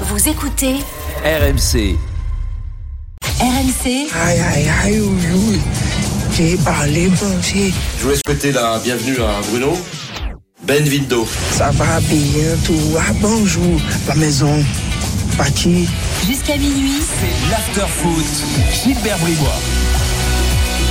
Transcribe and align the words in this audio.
Vous 0.00 0.28
écoutez 0.28 0.74
RMC. 1.24 1.96
RMC 3.40 3.86
Aïe, 4.12 4.40
aïe, 4.40 4.70
aïe, 4.82 5.00
oui, 5.00 5.26
oui. 5.32 5.60
J'ai 6.36 6.56
parlé 6.56 7.08
français. 7.10 7.72
Je 7.98 8.02
voulais 8.02 8.16
souhaiter 8.26 8.52
la 8.52 8.78
bienvenue 8.80 9.16
à 9.20 9.40
Bruno. 9.50 9.78
Benvindo. 10.64 11.26
Ça 11.52 11.70
va 11.70 12.00
bien, 12.00 12.56
tout 12.64 12.90
va. 12.90 13.02
Bonjour, 13.20 13.80
la 14.08 14.14
maison. 14.16 14.64
Parti. 15.38 15.88
jusqu'à 16.26 16.56
minuit. 16.56 17.02
L'after 17.50 17.86
foot. 17.88 18.24
Gilbert 18.72 19.18
Bribois. 19.18 19.60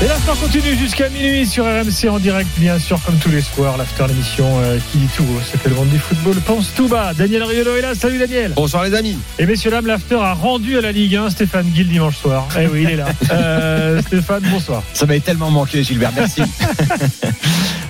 Et 0.03 0.07
l'after 0.07 0.33
continue 0.41 0.77
jusqu'à 0.77 1.07
minuit 1.07 1.45
sur 1.45 1.63
RMC 1.63 2.09
en 2.09 2.19
direct, 2.19 2.49
bien 2.57 2.77
sûr, 2.77 2.99
comme 3.05 3.15
tous 3.15 3.29
les 3.29 3.39
soirs. 3.39 3.77
L'after, 3.77 4.03
l'émission 4.09 4.59
euh, 4.59 4.77
qui 4.91 4.97
dit 4.97 5.07
tout, 5.15 5.25
ce 5.49 5.55
que 5.55 5.69
le 5.69 5.75
monde 5.75 5.87
du 5.87 5.97
football 5.97 6.35
pense 6.45 6.73
tout 6.75 6.89
bas. 6.89 7.13
Daniel 7.13 7.43
Riolo 7.43 7.77
est 7.77 7.81
là. 7.81 7.95
Salut 7.95 8.17
Daniel. 8.17 8.51
Bonsoir 8.53 8.83
les 8.83 8.93
amis. 8.95 9.17
Et 9.39 9.45
messieurs, 9.45 9.71
dames, 9.71 9.87
l'after 9.87 10.15
a 10.15 10.33
rendu 10.33 10.77
à 10.77 10.81
la 10.81 10.91
Ligue 10.91 11.15
1 11.15 11.29
Stéphane 11.29 11.71
Gill 11.73 11.87
dimanche 11.87 12.17
soir. 12.17 12.49
Eh 12.59 12.67
oui, 12.67 12.81
il 12.83 12.89
est 12.89 12.95
là. 12.97 13.05
Euh, 13.31 14.01
Stéphane, 14.01 14.43
bonsoir. 14.51 14.83
Ça 14.93 15.05
m'avait 15.05 15.21
tellement 15.21 15.49
manqué 15.49 15.83
Gilbert, 15.83 16.11
merci. 16.15 16.41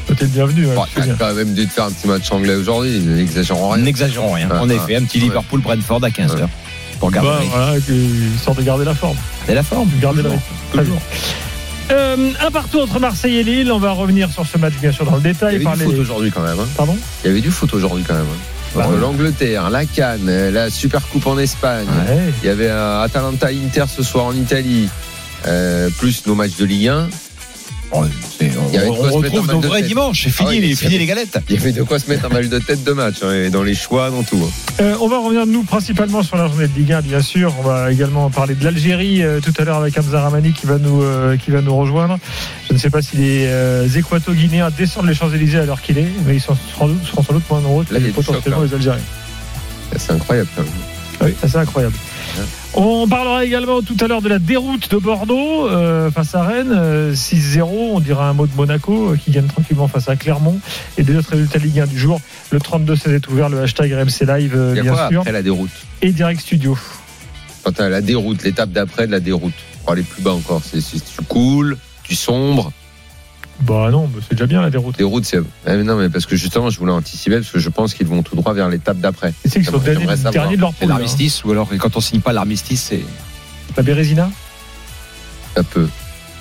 T'es 0.08 0.16
le 0.22 0.28
bienvenu. 0.28 0.68
hein, 0.68 0.76
Bon, 0.76 0.86
quand 1.18 1.34
même 1.34 1.54
dû 1.54 1.68
te 1.68 1.74
faire 1.74 1.86
un 1.86 1.92
petit 1.92 2.08
match 2.08 2.32
anglais 2.32 2.56
aujourd'hui, 2.56 3.00
n'exagérons 3.00 3.70
rien. 3.70 3.84
N'exagérons 3.84 4.32
rien. 4.34 4.50
Ah, 4.52 4.62
en 4.62 4.70
ah, 4.70 4.74
effet, 4.74 4.96
un 4.98 5.04
petit 5.04 5.18
ouais. 5.18 5.26
Liverpool-Brentford 5.26 6.04
à 6.04 6.10
15h. 6.10 6.36
Ouais. 6.36 6.48
Pour 7.00 7.10
garder 7.12 7.30
Bah, 7.30 7.40
voilà, 7.50 7.78
histoire 8.36 8.56
de 8.56 8.62
garder 8.62 8.86
la 8.86 8.94
forme. 8.94 9.18
Et 9.50 9.56
la 9.56 9.64
forme. 9.64 9.90
Garder 10.00 10.22
la 10.22 10.30
Toujours. 10.72 10.96
Bien. 10.96 11.53
Euh, 11.92 12.32
un 12.42 12.52
partout 12.52 12.80
entre 12.80 13.00
Marseille 13.00 13.38
et 13.38 13.44
Lille. 13.44 13.72
On 13.72 13.80
va 13.80 13.92
revenir 13.92 14.32
sur 14.32 14.46
ce 14.46 14.58
match, 14.58 14.74
bien 14.82 14.92
sûr, 14.92 15.06
dans 15.06 15.12
le 15.16 15.20
Il 15.20 15.24
détail. 15.24 15.54
y 15.54 15.56
avait 15.58 15.64
parler- 15.66 15.86
du 15.86 15.92
foot 15.92 16.00
aujourd'hui 16.00 16.32
quand 16.32 16.42
même. 16.42 16.60
hein. 16.60 16.68
Pardon 16.78 16.98
Il 17.24 17.28
y 17.28 17.32
avait 17.32 17.42
du 17.42 17.52
foot 17.52 17.74
aujourd'hui 17.74 18.04
quand 18.08 18.14
même. 18.16 18.24
hein. 18.24 18.38
Bah, 18.76 18.88
Euh. 18.92 19.00
L'Angleterre, 19.00 19.70
la 19.70 19.86
Cannes, 19.86 20.26
euh, 20.28 20.50
la 20.50 20.70
Super 20.72 21.02
Coupe 21.08 21.28
en 21.28 21.38
Espagne. 21.38 21.86
Ouais. 22.08 22.18
Il 22.42 22.48
y 22.48 22.50
avait 22.50 22.70
un 22.72 23.02
Atalanta-Inter 23.02 23.86
ce 23.96 24.02
soir 24.04 24.26
en 24.26 24.34
Italie. 24.34 24.90
euh, 25.46 25.90
plus 26.00 26.26
nos 26.26 26.36
matchs 26.36 26.56
de 26.58 26.64
Ligue 26.64 26.88
1. 26.88 27.10
On 27.94 28.02
quoi 28.02 29.10
on 29.12 29.12
retrouve 29.18 29.48
nos 29.48 29.62
vrais 29.62 29.82
dimanches. 29.82 30.24
C'est 30.24 30.44
Ah 30.44 30.50
fini, 30.50 30.60
les, 30.68 30.76
fini 30.76 30.98
les 30.98 31.06
galettes. 31.06 31.38
Il 31.50 31.56
y 31.56 31.58
avait 31.60 31.72
de 31.72 31.84
quoi 31.84 32.00
se 32.00 32.10
mettre 32.10 32.26
un 32.26 32.30
mal 32.30 32.50
de 32.50 32.60
tête 32.60 32.84
de 32.84 32.92
match, 32.92 33.18
hein, 33.24 33.32
et 33.32 33.50
dans 33.50 33.64
les 33.64 33.76
choix, 33.76 34.10
dans 34.10 34.24
tout. 34.24 34.42
hein. 34.44 34.74
Euh, 34.82 34.96
on 35.02 35.08
va 35.08 35.20
revenir 35.20 35.46
nous 35.46 35.64
principalement 35.64 36.24
sur 36.24 36.36
la 36.38 36.48
journée 36.48 36.68
de 36.68 36.76
Ligue 36.78 36.94
1 36.94 37.02
bien 37.02 37.22
sûr. 37.22 37.54
On 37.60 37.64
va 37.64 37.92
également 37.92 38.30
parler 38.30 38.56
de 38.56 38.64
l'Algérie 38.64 39.24
euh, 39.24 39.40
tout 39.40 39.54
à 39.58 39.64
l'heure 39.64 39.78
avec 39.78 39.98
Hamza 39.98 40.22
Ramani 40.22 40.54
qui 40.54 40.66
va 40.66 40.78
nous 40.78 41.02
euh, 41.04 41.38
qui 41.38 41.52
va 41.52 41.62
nous 41.62 41.76
rejoindre. 41.76 42.18
Je 42.68 42.74
ne 42.74 42.78
sais 42.78 42.90
pas 42.90 43.02
si 43.02 43.18
les 43.18 43.46
euh, 43.48 43.88
Équato-Guinéens 43.88 44.72
descendent 44.78 45.08
les 45.08 45.16
Champs-Élysées 45.16 45.60
à 45.60 45.66
l'heure 45.66 45.82
qu'il 45.82 45.98
est, 45.98 46.08
mais 46.26 46.36
ils 46.36 46.42
sont 46.42 46.58
sans 46.78 46.88
doute, 46.88 47.06
seront 47.06 47.24
sans 47.24 47.34
doute 47.34 47.44
moins 47.50 47.62
nombreux 47.62 47.84
que 47.86 47.94
potentiellement 48.12 48.62
choc, 48.62 48.70
les 48.70 48.76
Algériens. 48.76 49.04
C'est 49.96 50.12
incroyable 50.14 50.50
quand 50.56 50.64
même. 50.64 50.72
Oui, 51.22 51.36
c'est 51.48 51.56
incroyable. 51.58 51.96
On 52.76 53.08
parlera 53.08 53.46
également 53.46 53.82
tout 53.82 53.96
à 54.00 54.08
l'heure 54.08 54.22
de 54.22 54.30
la 54.30 54.40
déroute 54.40 54.90
de 54.90 54.98
Bordeaux 54.98 55.68
euh, 55.70 56.10
face 56.10 56.34
à 56.34 56.44
Rennes, 56.44 56.72
euh, 56.74 57.14
6-0. 57.14 57.62
On 57.64 58.00
dira 58.00 58.28
un 58.30 58.34
mot 58.34 58.48
de 58.48 58.56
Monaco 58.56 59.10
euh, 59.12 59.18
qui 59.18 59.32
gagne 59.32 59.46
tranquillement 59.48 59.88
face 59.88 60.10
à 60.10 60.16
Clermont 60.16 60.60
et 60.98 61.04
des 61.04 61.16
autres 61.16 61.32
résultats 61.32 61.60
Ligue 61.60 61.80
1 61.82 61.88
du 61.88 62.00
jour. 62.00 62.20
Le 62.52 62.60
32-16 62.60 63.12
est 63.16 63.28
ouvert, 63.28 63.50
le 63.50 63.62
hashtag 63.62 63.92
RMC 63.94 64.26
Live, 64.28 64.54
euh, 64.56 64.72
Il 64.74 64.78
y 64.78 64.80
a 64.80 64.84
bien 64.84 64.94
quoi 64.94 65.08
sûr, 65.10 65.20
après 65.22 65.32
la 65.32 65.44
déroute 65.44 65.70
et 66.02 66.12
Direct 66.12 66.42
Studio. 66.42 66.78
Quand 67.64 67.72
t'as 67.74 67.90
la 67.90 68.02
déroute, 68.02 68.44
l'étape 68.44 68.72
d'après 68.72 69.06
de 69.08 69.12
la 69.12 69.20
déroute. 69.20 69.54
Pour 69.84 69.92
aller 69.94 70.02
plus 70.04 70.22
bas 70.24 70.32
encore, 70.32 70.62
c'est 70.64 70.82
c'est- 70.82 70.98
tu 71.04 71.22
coules, 71.28 71.78
tu 72.04 72.16
sombres. 72.16 72.72
Bah 73.62 73.90
non, 73.92 74.10
mais 74.14 74.22
c'est 74.22 74.36
déjà 74.36 74.46
bien 74.46 74.62
la 74.62 74.70
déroute. 74.70 74.98
Déroute, 74.98 75.26
c'est. 75.26 75.38
Eh, 75.38 75.42
mais 75.78 75.84
non, 75.84 75.96
mais 75.96 76.10
parce 76.10 76.26
que 76.26 76.36
justement, 76.36 76.70
je 76.70 76.78
voulais 76.80 76.92
anticiper 76.92 77.38
parce 77.38 77.50
que 77.50 77.60
je 77.60 77.70
pense 77.70 77.94
qu'ils 77.94 78.08
vont 78.08 78.22
tout 78.24 78.36
droit 78.36 78.54
vers 78.54 78.68
l'étape 78.68 78.98
d'après. 78.98 79.34
Sais 79.46 79.62
qu'ils 79.62 79.66
sont 79.66 79.78
derniers, 79.78 80.06
de 80.58 80.62
leur 80.62 80.72
C'est 80.72 80.80
poule. 80.80 80.86
hein. 80.86 80.88
l'armistice, 80.88 81.44
ou 81.46 81.52
alors 81.52 81.70
quand 81.78 81.96
on 81.96 82.02
signe 82.02 82.20
pas 82.20 82.34
l'armistice, 82.34 82.82
c'est. 82.90 83.02
La 83.78 83.84
Bérésina? 83.84 84.30
Ça 85.56 85.64
peut. 85.64 85.88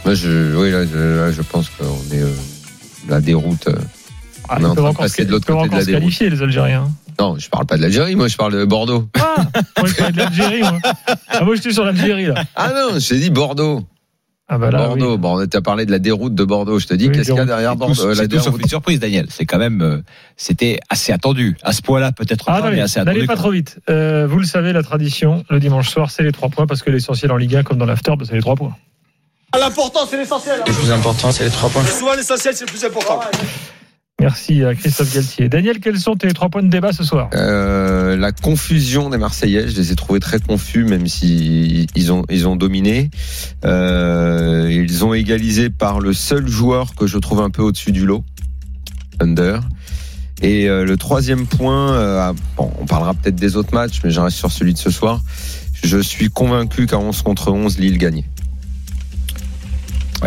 Moi, 0.04 0.14
je, 0.14 0.56
oui, 0.56 0.70
là, 0.70 0.84
je, 0.86 0.98
là, 0.98 1.30
je 1.32 1.42
pense 1.42 1.68
qu'on 1.70 2.14
est 2.14 2.22
euh, 2.22 2.32
la 3.08 3.20
déroute. 3.20 3.68
euh. 3.68 3.74
ah, 4.48 4.56
On 4.58 4.62
est 4.62 4.66
en 4.66 4.74
train 4.74 4.90
de 4.92 4.96
passer 4.96 5.24
de 5.24 5.30
l'autre 5.30 5.46
côté 5.46 5.68
de 5.68 5.74
la 5.76 5.84
déroute. 5.84 6.00
qualifier, 6.02 6.30
les 6.30 6.42
Algériens. 6.42 6.90
Non, 7.20 7.36
je 7.38 7.48
parle 7.50 7.66
pas 7.66 7.76
de 7.76 7.82
l'Algérie, 7.82 8.16
moi, 8.16 8.26
je 8.26 8.36
parle 8.36 8.54
de 8.54 8.64
Bordeaux. 8.64 9.06
Ah 9.20 9.36
Moi, 9.78 9.86
je 9.86 9.94
parlais 9.94 10.12
de 10.12 10.16
l'Algérie, 10.18 10.60
moi. 10.62 10.78
Ah, 11.28 11.44
moi, 11.44 11.54
j'étais 11.54 11.72
sur 11.72 11.84
l'Algérie, 11.84 12.26
là. 12.26 12.42
Ah 12.56 12.72
non, 12.74 12.98
je 12.98 13.06
t'ai 13.08 13.18
dit 13.20 13.30
Bordeaux. 13.30 13.84
Ah 14.54 14.58
bah 14.58 14.70
là, 14.70 14.86
Bordeaux. 14.86 15.12
oui. 15.12 15.18
Bon, 15.18 15.46
tu 15.46 15.56
as 15.56 15.62
parlé 15.62 15.86
de 15.86 15.90
la 15.90 15.98
déroute 15.98 16.34
de 16.34 16.44
Bordeaux. 16.44 16.78
Je 16.78 16.86
te 16.86 16.92
dis, 16.92 17.06
Oui, 17.08 17.12
qu'est-ce 17.12 17.28
qu'il 17.30 17.36
y 17.36 17.40
a 17.40 17.46
derrière 17.46 17.74
Bordeaux 17.74 18.04
euh, 18.04 18.14
c'est 18.14 18.20
La 18.22 18.28
tout 18.28 18.38
sauf 18.38 18.60
une 18.60 18.68
surprise, 18.68 19.00
Daniel. 19.00 19.26
C'est 19.30 19.46
quand 19.46 19.56
même, 19.56 19.80
euh, 19.80 20.02
c'était 20.36 20.78
assez 20.90 21.10
attendu. 21.10 21.56
À 21.62 21.72
ce 21.72 21.80
point-là, 21.80 22.12
peut-être 22.12 22.44
Ah, 22.48 22.56
pas, 22.60 22.64
mais 22.64 22.70
n'allez 22.72 22.80
assez 22.82 22.98
n'allez 23.00 23.10
attendu. 23.12 23.26
pas 23.28 23.36
trop 23.36 23.50
vite. 23.50 23.78
Euh, 23.88 24.26
vous 24.28 24.38
le 24.38 24.44
savez, 24.44 24.74
la 24.74 24.82
tradition, 24.82 25.42
le 25.48 25.58
dimanche 25.58 25.88
soir, 25.88 26.10
c'est 26.10 26.22
les 26.22 26.32
trois 26.32 26.50
points, 26.50 26.66
parce 26.66 26.82
que 26.82 26.90
l'essentiel 26.90 27.32
en 27.32 27.38
Ligue 27.38 27.56
1, 27.56 27.62
comme 27.62 27.78
dans 27.78 27.86
l'after, 27.86 28.12
bah, 28.18 28.26
c'est 28.28 28.34
les 28.34 28.42
trois 28.42 28.56
points. 28.56 28.76
L'important, 29.58 30.00
c'est 30.06 30.18
l'essentiel. 30.18 30.60
Le 30.66 30.72
plus 30.72 30.90
important, 30.92 31.32
c'est 31.32 31.44
les 31.44 31.50
trois 31.50 31.70
points. 31.70 31.84
Souvent, 31.86 32.14
l'essentiel, 32.14 32.54
c'est 32.54 32.66
le 32.66 32.70
plus 32.70 32.84
important. 32.84 33.20
Merci 34.22 34.62
à 34.62 34.76
Christophe 34.76 35.12
Galtier. 35.12 35.48
Daniel, 35.48 35.80
quels 35.80 35.98
sont 35.98 36.14
tes 36.14 36.28
trois 36.28 36.48
points 36.48 36.62
de 36.62 36.68
débat 36.68 36.92
ce 36.92 37.02
soir? 37.02 37.28
Euh, 37.34 38.16
la 38.16 38.30
confusion 38.30 39.10
des 39.10 39.18
Marseillais, 39.18 39.66
je 39.66 39.74
les 39.74 39.90
ai 39.90 39.96
trouvés 39.96 40.20
très 40.20 40.38
confus, 40.38 40.84
même 40.84 41.08
si 41.08 41.88
ils 41.96 42.12
ont 42.12 42.22
ils 42.30 42.46
ont 42.46 42.54
dominé. 42.54 43.10
Euh, 43.64 44.68
ils 44.70 45.04
ont 45.04 45.12
égalisé 45.12 45.70
par 45.70 45.98
le 45.98 46.12
seul 46.12 46.46
joueur 46.46 46.94
que 46.94 47.08
je 47.08 47.18
trouve 47.18 47.40
un 47.40 47.50
peu 47.50 47.62
au-dessus 47.62 47.90
du 47.90 48.06
lot, 48.06 48.24
Under. 49.18 49.60
Et 50.40 50.68
euh, 50.68 50.84
le 50.84 50.96
troisième 50.96 51.48
point, 51.48 52.32
bon, 52.56 52.70
on 52.80 52.86
parlera 52.86 53.14
peut-être 53.14 53.34
des 53.34 53.56
autres 53.56 53.74
matchs, 53.74 54.02
mais 54.04 54.12
je 54.12 54.20
reste 54.20 54.36
sur 54.36 54.52
celui 54.52 54.72
de 54.72 54.78
ce 54.78 54.90
soir. 54.90 55.20
Je 55.82 55.98
suis 55.98 56.30
convaincu 56.30 56.86
qu'à 56.86 56.98
11 56.98 57.22
contre 57.22 57.50
11, 57.50 57.76
Lille 57.80 57.98
gagnait. 57.98 58.26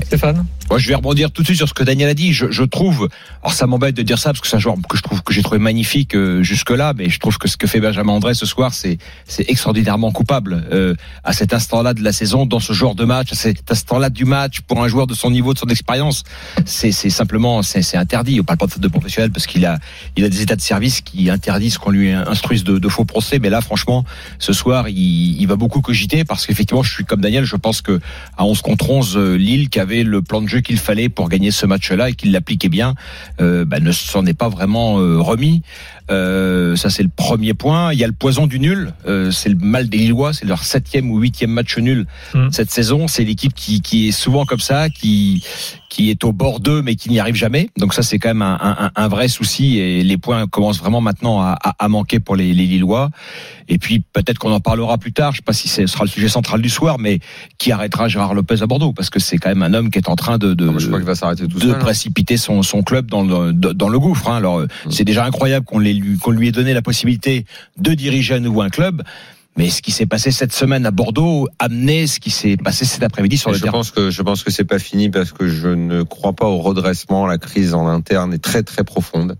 Stéphane? 0.04 0.46
Moi, 0.70 0.80
je 0.80 0.88
vais 0.88 0.96
rebondir 0.96 1.32
tout 1.32 1.44
de 1.44 1.48
suite 1.48 1.58
sur 1.58 1.70
ce 1.70 1.76
que 1.76 1.84
Daniel 1.84 2.10
a 2.10 2.14
dit. 2.16 2.34
Je, 2.34 2.50
je 2.50 2.64
trouve, 2.64 3.08
alors 3.44 3.54
ça 3.54 3.68
m'embête 3.68 3.96
de 3.96 4.02
dire 4.02 4.18
ça 4.18 4.32
parce 4.32 4.42
que 4.42 4.48
c'est 4.48 4.56
un 4.56 4.60
joueur 4.60 4.76
que 4.90 4.98
je 4.98 5.04
trouve 5.04 5.22
que 5.22 5.32
j'ai 5.32 5.44
trouvé 5.44 5.60
magnifique 5.60 6.16
euh, 6.16 6.42
jusque-là, 6.42 6.94
mais 6.98 7.10
je 7.10 7.20
trouve 7.20 7.38
que 7.38 7.48
ce 7.48 7.56
que 7.56 7.68
fait 7.68 7.80
Benjamin 7.80 8.14
André 8.14 8.34
ce 8.34 8.48
soir, 8.48 8.74
c'est 8.74 8.98
c'est 9.26 9.48
extraordinairement 9.48 10.12
coupable 10.12 10.66
euh, 10.72 10.96
à 11.24 11.34
cet 11.34 11.54
instant-là 11.54 11.94
de 11.94 12.04
la 12.04 12.12
saison, 12.12 12.48
dans 12.48 12.60
ce 12.60 12.74
genre 12.74 12.96
de 12.96 13.06
match, 13.06 13.32
à 13.32 13.36
cet 13.36 13.72
instant-là 13.72 14.10
du 14.10 14.26
match 14.26 14.62
pour 14.62 14.84
un 14.84 14.88
joueur 14.88 15.06
de 15.06 15.14
son 15.14 15.30
niveau, 15.30 15.54
de 15.54 15.60
son 15.60 15.68
expérience. 15.68 16.24
C'est 16.66 16.92
c'est 16.92 17.12
simplement 17.12 17.62
c'est 17.62 17.84
c'est 17.84 17.98
interdit. 17.98 18.40
On 18.42 18.44
parle 18.44 18.58
pas 18.58 18.66
de 18.66 18.72
faute 18.72 18.82
de 18.82 18.88
professionnel 18.88 19.32
parce 19.32 19.46
qu'il 19.46 19.66
a 19.68 19.78
il 20.18 20.24
a 20.24 20.30
des 20.30 20.42
états 20.42 20.56
de 20.56 20.62
service 20.62 21.02
qui 21.02 21.30
interdisent 21.30 21.78
qu'on 21.78 21.92
lui 21.92 22.12
instruise 22.12 22.64
de, 22.64 22.80
de 22.80 22.90
faux 22.90 23.06
procès. 23.06 23.38
Mais 23.38 23.52
là, 23.52 23.62
franchement, 23.62 24.04
ce 24.40 24.52
soir, 24.52 24.90
il, 24.90 25.40
il 25.40 25.48
va 25.48 25.58
beaucoup 25.58 25.82
cogiter 25.82 26.24
parce 26.26 26.48
qu'effectivement, 26.48 26.82
je 26.82 26.92
suis 26.92 27.06
comme 27.06 27.22
Daniel. 27.22 27.46
Je 27.46 27.56
pense 27.56 27.82
que 27.82 28.00
à 28.36 28.46
11 28.46 28.62
contre 28.62 28.90
11, 28.90 29.18
euh, 29.18 29.36
Lille 29.36 29.70
qui 29.70 29.80
avait 29.80 30.04
le 30.04 30.24
plan 30.24 30.42
de 30.42 30.48
jeu 30.48 30.55
qu'il 30.62 30.78
fallait 30.78 31.10
pour 31.10 31.30
gagner 31.30 31.52
ce 31.52 31.66
match-là 31.66 32.10
et 32.10 32.14
qu'il 32.14 32.32
l'appliquait 32.32 32.70
bien, 32.70 32.96
euh, 33.42 33.66
bah, 33.66 33.80
ne 33.80 33.92
s'en 33.92 34.26
est 34.26 34.34
pas 34.34 34.50
vraiment 34.50 35.00
euh, 35.00 35.20
remis. 35.20 35.62
Euh, 36.12 36.76
ça 36.76 36.90
c'est 36.90 37.04
le 37.04 37.10
premier 37.10 37.54
point. 37.54 37.92
Il 37.94 38.00
y 38.00 38.04
a 38.04 38.08
le 38.08 38.14
poison 38.14 38.48
du 38.48 38.60
nul. 38.60 38.94
Euh, 39.08 39.32
c'est 39.32 39.50
le 39.50 39.56
mal 39.56 39.90
des 39.90 39.98
Lillois. 39.98 40.34
C'est 40.34 40.46
leur 40.46 40.64
septième 40.64 41.10
ou 41.12 41.20
huitième 41.20 41.52
match 41.52 41.78
nul 41.78 42.06
Mm. 42.34 42.48
cette 42.52 42.72
saison. 42.72 43.08
C'est 43.08 43.24
l'équipe 43.24 43.54
qui, 43.54 43.82
qui 43.82 44.08
est 44.10 44.12
souvent 44.12 44.46
comme 44.46 44.60
ça, 44.60 44.90
qui 44.90 45.44
qui 45.90 46.10
est 46.10 46.26
au 46.26 46.34
bord 46.34 46.60
d'eux 46.60 46.82
mais 46.82 46.96
qui 46.96 47.10
n'y 47.10 47.20
arrive 47.22 47.36
jamais. 47.36 47.70
Donc 47.78 47.94
ça 47.94 48.04
c'est 48.04 48.20
quand 48.20 48.28
même 48.30 48.42
un, 48.42 48.58
un, 48.62 48.92
un 48.96 49.08
vrai 49.08 49.30
souci 49.30 49.78
et 49.80 50.04
les 50.04 50.18
points 50.18 50.46
commencent 50.46 50.80
vraiment 50.80 51.00
maintenant 51.00 51.40
à, 51.42 51.58
à, 51.64 51.76
à 51.80 51.88
manquer 51.88 52.20
pour 52.20 52.36
les, 52.36 52.54
les 52.54 52.66
Lillois. 52.66 53.12
Et 53.70 53.78
puis 53.78 54.04
peut-être 54.14 54.38
qu'on 54.38 54.52
en 54.52 54.60
parlera 54.60 54.98
plus 54.98 55.14
tard. 55.14 55.32
Je 55.32 55.38
sais 55.38 55.44
pas 55.44 55.54
si 55.54 55.70
ce 55.70 55.88
sera 55.88 56.04
le 56.04 56.10
sujet 56.10 56.28
central 56.28 56.62
du 56.62 56.70
soir, 56.70 57.00
mais 57.00 57.20
qui 57.58 57.72
arrêtera 57.72 58.08
Gérard 58.10 58.34
Lopez 58.34 58.62
à 58.62 58.68
Bordeaux? 58.68 58.92
Parce 58.94 59.10
que 59.10 59.20
c'est 59.20 59.38
quand 59.38 59.50
même 59.50 59.64
un 59.64 59.74
homme 59.74 59.90
qui 59.90 59.98
est 59.98 60.10
en 60.10 60.16
train 60.16 60.38
de 60.38 60.54
de, 60.54 60.66
Non, 60.66 60.74
mais 60.74 60.80
je 60.80 60.88
crois 60.88 61.00
qu'il 61.00 61.08
va 61.08 61.16
s'arrêter 61.16 61.48
tout 61.48 61.58
de 61.60 61.62
seul. 61.62 61.72
hein. 61.72 61.80
précipiter 61.80 62.36
son, 62.38 62.62
son 62.62 62.84
club 62.84 63.10
dans 63.10 63.24
le, 63.24 63.54
de- 63.54 63.72
dans 63.72 63.88
le 63.90 63.98
gouffre. 64.00 64.30
Hein. 64.30 64.36
Alors, 64.38 64.60
euh, 64.60 64.68
c'est 64.90 65.06
déjà 65.06 65.24
incroyable 65.26 65.66
qu'on 65.66 65.80
l'ait 65.80 65.94
lui- 66.00 66.18
qu'on 66.18 66.32
lui 66.32 66.48
ait 66.48 66.52
donné 66.52 66.74
la 66.74 66.82
possibilité 66.82 67.46
de 67.78 67.94
diriger 67.94 68.36
à 68.36 68.40
nouveau 68.40 68.62
un 68.62 68.70
club. 68.70 69.04
Mais 69.58 69.70
ce 69.70 69.82
qui 69.82 69.92
s'est 69.92 70.06
passé 70.06 70.32
cette 70.32 70.52
semaine 70.52 70.86
à 70.86 70.92
Bordeaux 70.92 71.48
amenait 71.60 72.08
ce 72.08 72.20
qui 72.20 72.30
s'est 72.30 72.58
passé 72.58 72.84
cet 72.84 73.04
après-midi 73.04 73.38
sur 73.38 73.52
le 73.52 73.56
je 73.58 73.62
terrain. 73.64 73.72
pense 73.72 73.92
que 73.92 74.10
je 74.12 74.22
pense 74.22 74.44
que 74.44 74.52
c'est 74.52 74.66
pas 74.66 74.80
fini 74.80 75.10
parce 75.10 75.32
que 75.32 75.48
je 75.48 75.70
ne 75.70 76.04
crois 76.04 76.34
pas 76.34 76.46
au 76.48 76.58
redressement. 76.58 77.26
La 77.26 77.38
crise 77.38 77.74
en 77.74 77.88
interne 77.88 78.34
est 78.34 78.44
très 78.44 78.64
très 78.64 78.84
profonde. 78.84 79.38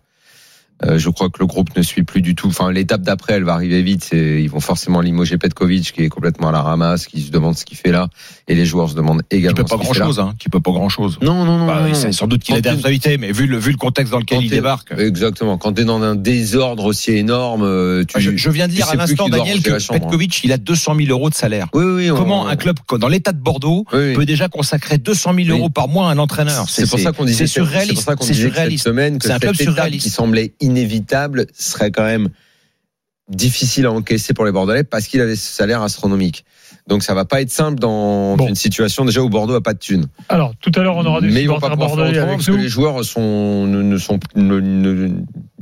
Euh, 0.84 1.00
je 1.00 1.10
crois 1.10 1.30
que 1.30 1.38
le 1.40 1.46
groupe 1.46 1.76
ne 1.78 1.82
suit 1.82 2.04
plus 2.04 2.22
du 2.22 2.36
tout. 2.36 2.48
Enfin, 2.48 2.70
l'étape 2.70 3.02
d'après, 3.02 3.34
elle 3.34 3.46
va 3.46 3.54
arriver 3.54 3.82
vite. 3.82 4.04
C'est, 4.04 4.42
ils 4.44 4.50
vont 4.50 4.60
forcément 4.60 5.00
limoger 5.00 5.38
Petkovic, 5.38 5.94
qui 5.94 6.04
est 6.04 6.10
complètement 6.10 6.50
à 6.50 6.52
la 6.52 6.62
ramasse, 6.62 7.06
qui 7.08 7.22
se 7.22 7.32
demande 7.32 7.56
ce 7.58 7.64
qu'il 7.64 7.78
fait 7.78 7.92
là, 7.94 8.10
et 8.50 8.56
les 8.56 8.66
joueurs 8.66 8.90
se 8.90 8.96
demandent 8.96 9.22
Qui 9.30 9.38
également. 9.38 9.56
peut 9.56 9.64
pas 9.64 9.78
grand 9.78 9.94
chose, 9.94 10.20
hein. 10.20 10.34
Qui 10.38 10.50
peut 10.50 10.60
pas 10.60 10.72
grand 10.72 10.90
chose. 10.90 11.18
Non, 11.22 11.46
non, 11.46 11.60
non. 11.60 11.66
Bah, 11.68 11.82
non, 11.88 12.12
sans 12.12 12.28
doute 12.28 12.44
qu'il 12.44 12.56
a 12.56 12.62
des 12.62 12.70
responsabilités, 12.70 13.18
mais 13.18 13.32
vu 13.32 13.48
le, 13.48 13.58
vu 13.58 13.72
le 13.72 13.78
contexte 13.78 14.12
dans 14.12 14.20
lequel 14.20 14.44
il 14.44 14.50
débarque. 14.50 14.92
Exactement. 14.98 15.58
Quand 15.58 15.72
t'es 15.72 15.86
dans 15.86 16.02
un 16.04 16.14
désordre 16.16 16.84
aussi 16.84 17.12
énorme, 17.12 17.64
euh, 17.64 18.04
tu. 18.04 18.18
Ah, 18.18 18.20
Je, 18.20 18.36
je 18.36 18.50
viens 18.50 18.68
de 18.68 18.74
dire 18.74 18.90
à 18.90 18.96
l'instant, 18.96 19.26
qui 19.26 19.32
Daniel, 19.32 19.62
que 19.62 19.72
hein. 19.72 19.78
Petkovic, 20.00 20.44
il 20.44 20.52
a 20.52 20.58
200 20.58 20.96
000 20.98 21.10
euros 21.10 21.30
de 21.30 21.36
salaire. 21.36 21.68
Oui, 21.74 21.86
oui. 21.86 22.12
on- 22.12 22.18
Comment 22.18 22.48
un 22.48 22.56
club 22.58 22.76
dans 23.00 23.08
l'état 23.08 23.32
de 23.32 23.40
Bordeaux 23.40 23.86
Oui, 23.94 24.00
oui. 24.10 24.14
peut 24.14 24.26
déjà 24.26 24.50
consacrer 24.50 24.98
200 24.98 25.34
000 25.36 25.38
Oui. 25.48 25.50
euros 25.58 25.70
par 25.70 25.88
mois 25.88 26.10
à 26.10 26.12
un 26.12 26.18
entraîneur? 26.18 26.66
C'est 26.70 26.90
pour 26.90 27.00
ça 27.00 27.14
qu'on 27.14 27.24
disait 27.24 27.48
c'est 27.48 27.54
surréaliste. 27.54 28.10
C'est 28.22 28.34
surréaliste. 28.34 28.90
C'est 29.22 29.32
un 29.32 29.40
club 29.40 29.56
surréaliste. 29.56 30.04
qui 30.04 30.10
semblait 30.10 30.54
inévitable 30.66 31.46
serait 31.54 31.92
quand 31.92 32.04
même 32.06 32.30
difficile 33.30 33.86
à 33.88 33.92
encaisser 33.92 34.34
pour 34.34 34.46
les 34.46 34.52
Bordelais 34.52 34.84
parce 34.84 35.08
qu'il 35.08 35.20
avait 35.22 35.36
ce 35.36 35.48
salaire 35.52 35.82
astronomique. 35.82 36.46
Donc 36.88 37.02
ça 37.02 37.16
va 37.16 37.26
pas 37.26 37.42
être 37.42 37.50
simple 37.50 37.80
dans 37.80 38.36
Bon. 38.38 38.48
une 38.48 38.54
situation 38.56 39.04
déjà 39.06 39.22
où 39.22 39.30
Bordeaux 39.30 39.56
a 39.56 39.62
pas 39.62 39.74
de 39.74 39.80
thunes. 39.80 40.06
Alors, 40.30 40.54
tout 40.62 40.72
à 40.76 40.82
l'heure, 40.82 40.96
on 40.98 41.06
aura 41.06 41.22
des 41.22 41.30
Mais 41.32 41.42
ils 41.42 41.48
vont 41.48 41.60
pas 41.60 41.72
pouvoir 41.72 41.96
faire 41.96 42.08
autrement 42.08 42.34
parce 42.36 42.46
que 42.46 42.52
les 42.52 42.70
joueurs 42.70 43.04
sont 43.04 43.66
ne, 43.66 43.82
ne 43.82 43.98
sont 43.98 44.20
ne- 44.36 44.60
ne- 44.60 45.10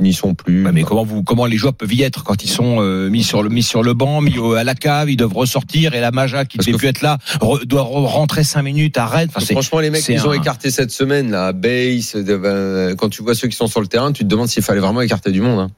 n'y 0.03 0.13
sont 0.13 0.35
plus. 0.35 0.63
Ouais, 0.65 0.71
mais 0.71 0.83
comment 0.83 1.03
vous, 1.03 1.23
comment 1.23 1.45
les 1.45 1.57
joueurs 1.57 1.73
peuvent 1.73 1.93
y 1.93 2.03
être 2.03 2.23
quand 2.23 2.43
ils 2.43 2.49
sont 2.49 2.77
euh, 2.81 3.09
mis 3.09 3.23
sur 3.23 3.41
le 3.43 3.49
mis 3.49 3.63
sur 3.63 3.81
le 3.83 3.93
banc, 3.93 4.21
mis 4.21 4.37
au- 4.37 4.53
à 4.53 4.63
la 4.63 4.75
cave, 4.75 5.09
ils 5.09 5.15
doivent 5.17 5.33
ressortir 5.33 5.93
et 5.95 5.99
la 6.01 6.11
Maja 6.11 6.45
qui 6.45 6.57
devait 6.59 6.73
plus 6.73 6.87
être 6.87 7.01
là 7.01 7.17
re- 7.41 7.65
doit 7.65 7.81
re- 7.83 8.05
rentrer 8.05 8.43
cinq 8.43 8.61
minutes 8.63 8.97
à 8.97 9.05
Rennes. 9.07 9.29
Enfin, 9.29 9.43
c'est- 9.45 9.53
Franchement, 9.53 9.79
les 9.79 9.89
mecs 9.89 10.01
c'est 10.03 10.13
qu'ils 10.13 10.27
ont 10.27 10.31
un- 10.31 10.33
écarté 10.39 10.69
cette 10.71 10.91
semaine, 10.91 11.31
là, 11.31 11.51
Base, 11.53 12.13
de- 12.13 12.39
euh, 12.43 12.95
quand 12.95 13.09
tu 13.09 13.23
vois 13.23 13.33
ceux 13.35 13.47
qui 13.47 13.55
sont 13.55 13.67
sur 13.67 13.81
le 13.81 13.87
terrain, 13.87 14.11
tu 14.11 14.23
te 14.23 14.27
demandes 14.29 14.47
s'il 14.49 14.61
fallait 14.63 14.79
vraiment 14.81 15.01
écarter 15.01 15.31
du 15.31 15.41
monde. 15.41 15.59
hein. 15.59 15.69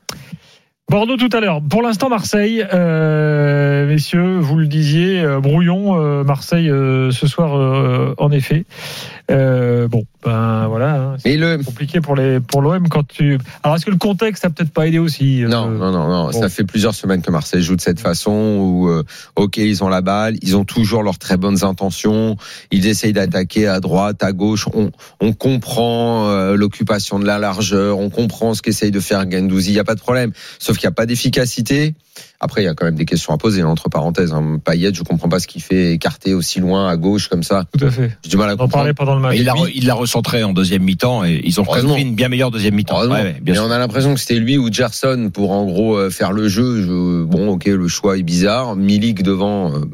Bordeaux 0.87 1.17
tout 1.17 1.29
à 1.33 1.39
l'heure. 1.39 1.61
Pour 1.67 1.81
l'instant, 1.81 2.09
Marseille, 2.09 2.63
euh, 2.71 3.87
messieurs, 3.87 4.37
vous 4.37 4.55
le 4.55 4.67
disiez, 4.67 5.19
euh, 5.19 5.39
brouillon, 5.39 5.99
euh, 5.99 6.23
Marseille 6.23 6.67
ce 6.69 7.27
soir, 7.27 8.15
en 8.19 8.31
effet. 8.31 8.65
Bon, 9.27 10.03
ben 10.23 10.67
voilà. 10.67 10.95
hein, 10.95 11.15
c'est 11.17 11.37
le, 11.37 11.57
compliqué 11.63 12.01
pour 12.01 12.15
les 12.15 12.39
pour 12.39 12.61
l'OM 12.61 12.87
quand 12.89 13.07
tu. 13.07 13.39
Alors 13.63 13.75
est-ce 13.75 13.85
que 13.85 13.91
le 13.91 13.97
contexte 13.97 14.45
a 14.45 14.49
peut-être 14.51 14.71
pas 14.71 14.87
aidé 14.87 14.99
aussi 14.99 15.43
Non, 15.47 15.69
non, 15.69 15.91
non, 15.91 16.07
non. 16.07 16.25
bon. 16.29 16.31
Ça 16.31 16.49
fait 16.49 16.63
plusieurs 16.63 16.93
semaines 16.93 17.21
que 17.23 17.31
Marseille 17.31 17.63
joue 17.63 17.75
de 17.75 17.81
cette 17.81 17.99
façon 17.99 18.31
où, 18.31 18.89
ok, 19.35 19.57
ils 19.57 19.83
ont 19.83 19.89
la 19.89 20.01
balle, 20.01 20.35
ils 20.43 20.55
ont 20.55 20.65
toujours 20.65 21.01
leurs 21.01 21.17
très 21.17 21.37
bonnes 21.37 21.63
intentions, 21.63 22.37
ils 22.71 22.85
essayent 22.85 23.13
d'attaquer 23.13 23.67
à 23.67 23.79
droite, 23.79 24.23
à 24.23 24.31
gauche. 24.31 24.67
On, 24.75 24.91
on 25.19 25.33
comprend 25.33 26.53
l'occupation 26.53 27.17
de 27.17 27.25
la 27.25 27.39
largeur, 27.39 27.97
on 27.97 28.11
comprend 28.11 28.53
ce 28.53 28.61
qu'essaye 28.61 28.91
de 28.91 28.99
faire 28.99 29.29
Gendouzi. 29.29 29.71
Il 29.71 29.73
n'y 29.73 29.79
a 29.79 29.83
pas 29.83 29.95
de 29.95 30.01
problème. 30.01 30.31
Sauf 30.75 30.81
qu'il 30.81 30.87
n'y 30.87 30.91
a 30.91 30.95
pas 30.95 31.05
d'efficacité. 31.05 31.95
Après, 32.41 32.61
il 32.61 32.65
y 32.65 32.67
a 32.67 32.73
quand 32.73 32.83
même 32.85 32.95
des 32.95 33.05
questions 33.05 33.33
à 33.33 33.37
poser, 33.37 33.61
hein, 33.61 33.67
entre 33.67 33.87
parenthèses. 33.87 34.33
Hein. 34.33 34.59
Payet, 34.63 34.93
je 34.93 35.03
comprends 35.03 35.29
pas 35.29 35.39
ce 35.39 35.47
qu'il 35.47 35.61
fait 35.61 35.93
écarté 35.93 36.33
aussi 36.33 36.59
loin 36.59 36.89
à 36.89 36.97
gauche 36.97 37.29
comme 37.29 37.43
ça. 37.43 37.63
Tout 37.77 37.85
à 37.85 37.89
fait. 37.89 38.17
J'ai 38.23 38.29
du 38.29 38.35
mal 38.35 38.49
à 38.49 38.51
On 38.51 38.55
en 38.55 38.57
comprendre. 38.57 38.71
parlait 38.73 38.93
pendant 38.93 39.15
le 39.15 39.21
match. 39.21 39.31
Mais 39.35 39.39
il 39.39 39.45
l'a 39.45 39.53
il 39.73 39.85
l'a 39.85 39.93
recentré 39.93 40.43
en 40.43 40.51
deuxième 40.51 40.83
mi-temps 40.83 41.23
et 41.23 41.39
ils 41.45 41.61
ont 41.61 41.63
fait 41.63 41.81
une 42.01 42.13
bien 42.15 42.27
meilleure 42.27 42.51
deuxième 42.51 42.75
mi-temps. 42.75 42.95
Heureusement. 42.97 43.15
Ouais, 43.15 43.23
ouais, 43.23 43.39
bien 43.41 43.53
Mais 43.53 43.59
sûr. 43.59 43.63
on 43.63 43.71
a 43.71 43.79
l'impression 43.79 44.13
que 44.13 44.19
c'était 44.19 44.35
lui 44.39 44.57
ou 44.57 44.69
Gerson 44.71 45.29
pour 45.33 45.51
en 45.51 45.63
gros 45.65 45.95
euh, 45.95 46.09
faire 46.09 46.33
le 46.33 46.49
jeu. 46.49 46.81
Je- 46.81 47.23
bon, 47.23 47.47
ok, 47.51 47.65
le 47.67 47.87
choix 47.87 48.17
est 48.17 48.23
bizarre. 48.23 48.75
Milik 48.75 49.23
devant, 49.23 49.73
euh, 49.73 49.85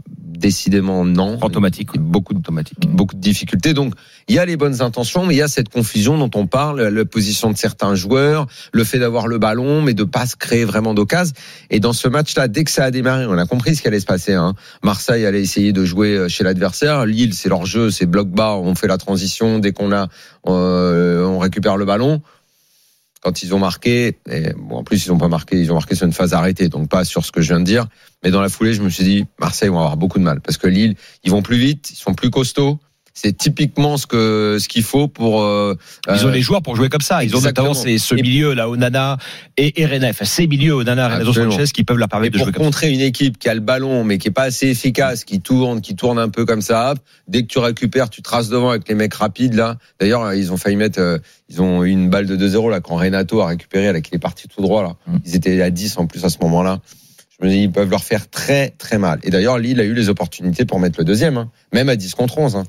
décidément 0.42 1.06
non. 1.06 1.38
Automatique. 1.42 1.98
Beaucoup 1.98 2.34
d'automatique, 2.34 2.80
beaucoup 2.88 3.16
de 3.16 3.22
difficultés. 3.22 3.74
Donc, 3.74 3.94
il 4.28 4.36
y 4.36 4.40
a 4.40 4.46
les 4.46 4.58
bonnes 4.58 4.82
intentions, 4.82 5.26
mais 5.26 5.36
il 5.36 5.38
y 5.38 5.42
a 5.42 5.48
cette 5.48 5.70
confusion 5.70 6.18
dont 6.18 6.32
on 6.36 6.48
parle, 6.48 6.82
la 6.82 7.06
position 7.06 7.52
de 7.52 7.58
certains 7.58 7.96
joueurs, 7.96 8.48
le 8.74 8.84
fait 8.84 9.00
d'avoir 9.00 9.28
le 9.28 9.38
ballon, 9.38 9.82
mais 9.82 9.94
de 9.94 10.04
pas 10.04 10.26
se 10.26 10.36
créer 10.36 10.66
vraiment 10.66 10.94
d'occasion. 10.94 11.34
Et 11.70 11.80
dans 11.80 11.94
ce 11.94 12.08
match-là, 12.08 12.48
dès 12.48 12.64
que 12.64 12.72
ça 12.72 12.84
a 12.84 12.92
démarré, 12.92 13.26
on 13.28 13.38
a 13.38 13.46
compris 13.46 13.76
ce 13.76 13.82
qui 13.82 13.88
allait 13.88 14.00
se 14.00 14.06
passer. 14.06 14.34
Hein. 14.34 14.56
Marseille 14.84 15.26
allait 15.26 15.42
essayer 15.42 15.72
de 15.72 15.86
jouer 15.86 16.16
euh, 16.16 16.28
chez 16.28 16.44
l'adversaire. 16.44 17.06
Lille, 17.06 17.34
c'est 17.34 17.50
leur 17.50 17.66
jeu, 17.66 17.92
c'est 17.92 18.06
bloc 18.06 18.30
bas. 18.30 18.56
On 18.56 18.76
fait 18.76 18.88
la 18.88 18.98
transition 18.98 19.60
dès 19.60 19.72
qu'on 19.72 19.92
a, 19.92 20.08
euh, 20.48 21.26
on 21.26 21.40
récupère 21.40 21.78
le 21.78 21.86
ballon 21.86 22.22
quand 23.22 23.44
ils 23.44 23.54
ont 23.54 23.60
marqué, 23.60 24.18
et 24.30 24.54
bon, 24.58 24.78
en 24.78 24.84
plus 24.84 25.06
ils 25.06 25.12
ont 25.12 25.18
pas 25.18 25.28
marqué, 25.28 25.60
ils 25.60 25.72
ont 25.72 25.76
marqué 25.76 25.96
sur 25.96 26.06
une 26.06 26.14
phase 26.14 26.34
arrêtée, 26.34 26.70
donc 26.70 26.90
pas 26.90 27.06
sur 27.06 27.24
ce 27.24 27.32
que 27.32 27.42
je 27.42 27.50
viens 27.50 27.60
de 27.60 27.66
dire. 27.66 27.86
Mais 28.24 28.32
dans 28.32 28.42
la 28.42 28.50
foulée, 28.50 28.74
je 28.74 28.82
me 28.82 28.90
suis 28.90 29.04
dit, 29.04 29.26
Marseille 29.40 29.70
vont 29.70 29.78
avoir 29.78 29.98
beaucoup 29.98 30.20
de 30.20 30.24
mal 30.24 30.42
parce 30.42 30.58
que 30.58 30.68
Lille, 30.68 30.96
ils 31.24 31.32
vont 31.32 31.42
plus 31.42 31.58
vite, 31.58 31.92
ils 31.92 31.96
sont 31.96 32.14
plus 32.14 32.30
costauds. 32.30 32.80
C'est 33.14 33.38
typiquement 33.38 33.98
ce 33.98 34.08
que 34.08 34.58
ce 34.60 34.68
qu'il 34.70 34.84
faut 34.84 35.08
pour. 35.08 35.42
euh, 35.42 35.76
Ils 36.08 36.26
ont 36.26 36.30
euh, 36.30 36.32
les 36.32 36.42
joueurs 36.42 36.62
pour 36.62 36.76
jouer 36.78 36.88
comme 36.90 37.02
ça. 37.02 37.24
Ils 37.24 37.34
ont 37.36 37.40
exactement. 37.40 37.68
notamment 37.70 37.84
ces- 37.86 37.98
ce 37.98 38.16
Et- 38.16 38.22
milieu 38.22 38.54
là, 38.54 38.70
Onana 38.70 39.18
et 39.58 39.82
Erenef. 39.82 40.24
Ces 40.24 40.48
milieux 40.48 40.74
Onana, 40.74 41.10
Renato. 41.10 41.34
Sanchez 41.34 41.66
qui 41.74 41.84
peuvent 41.84 41.98
leur 41.98 42.08
Et 42.08 42.10
permettre 42.10 42.34
de 42.34 42.38
pour 42.38 42.46
jouer 42.48 42.54
comme 42.54 42.64
ça. 42.64 42.68
contrer 42.68 42.92
une 42.92 43.02
équipe 43.02 43.38
qui 43.38 43.50
a 43.50 43.54
le 43.54 43.60
ballon 43.60 44.04
mais 44.06 44.18
qui 44.18 44.30
est 44.30 44.32
pas 44.32 44.44
assez 44.44 44.68
efficace, 44.68 45.26
qui 45.26 45.42
tourne, 45.42 45.82
qui 45.82 45.96
tourne 45.96 46.20
un 46.20 46.30
peu 46.30 46.46
comme 46.46 46.62
ça, 46.62 46.94
dès 47.28 47.42
que 47.44 47.48
tu 47.48 47.60
récupères, 47.60 48.10
tu 48.10 48.22
traces 48.22 48.48
devant 48.50 48.70
avec 48.70 48.88
les 48.88 48.96
mecs 48.96 49.14
rapides 49.14 49.56
là. 49.56 49.78
D'ailleurs, 50.00 50.34
ils 50.34 50.52
ont 50.54 50.58
failli 50.58 50.78
mettre, 50.78 51.00
euh, 51.00 51.18
ils 51.50 51.62
ont 51.62 51.84
eu 51.84 51.90
une 51.90 52.10
balle 52.10 52.26
de 52.28 52.36
2-0 52.38 52.70
là 52.70 52.80
quand 52.80 52.96
Renato 52.96 53.42
a 53.42 53.48
récupéré, 53.48 53.92
là 53.92 54.00
qu'il 54.02 54.16
est 54.16 54.20
parti 54.20 54.48
tout 54.48 54.62
droit 54.62 54.84
là. 54.84 54.96
Mm. 55.08 55.18
Ils 55.26 55.36
étaient 55.36 55.62
à 55.62 55.70
10 55.70 55.98
en 55.98 56.08
plus 56.08 56.24
à 56.24 56.30
ce 56.30 56.38
moment-là. 56.44 56.80
Je 57.42 57.46
me 57.48 57.52
dis, 57.52 57.64
ils 57.64 57.72
peuvent 57.72 57.90
leur 57.90 58.04
faire 58.04 58.30
très 58.30 58.70
très 58.78 58.98
mal. 59.00 59.20
Et 59.24 59.32
d'ailleurs, 59.32 59.58
Lille 59.58 59.80
a 59.80 59.84
eu 59.84 59.94
les 59.96 60.10
opportunités 60.10 60.64
pour 60.64 60.80
mettre 60.80 61.00
le 61.00 61.04
deuxième, 61.06 61.38
hein. 61.38 61.50
même 61.74 61.90
à 61.90 61.96
10 61.96 62.14
contre 62.14 62.38
11. 62.38 62.56
Hein. 62.56 62.64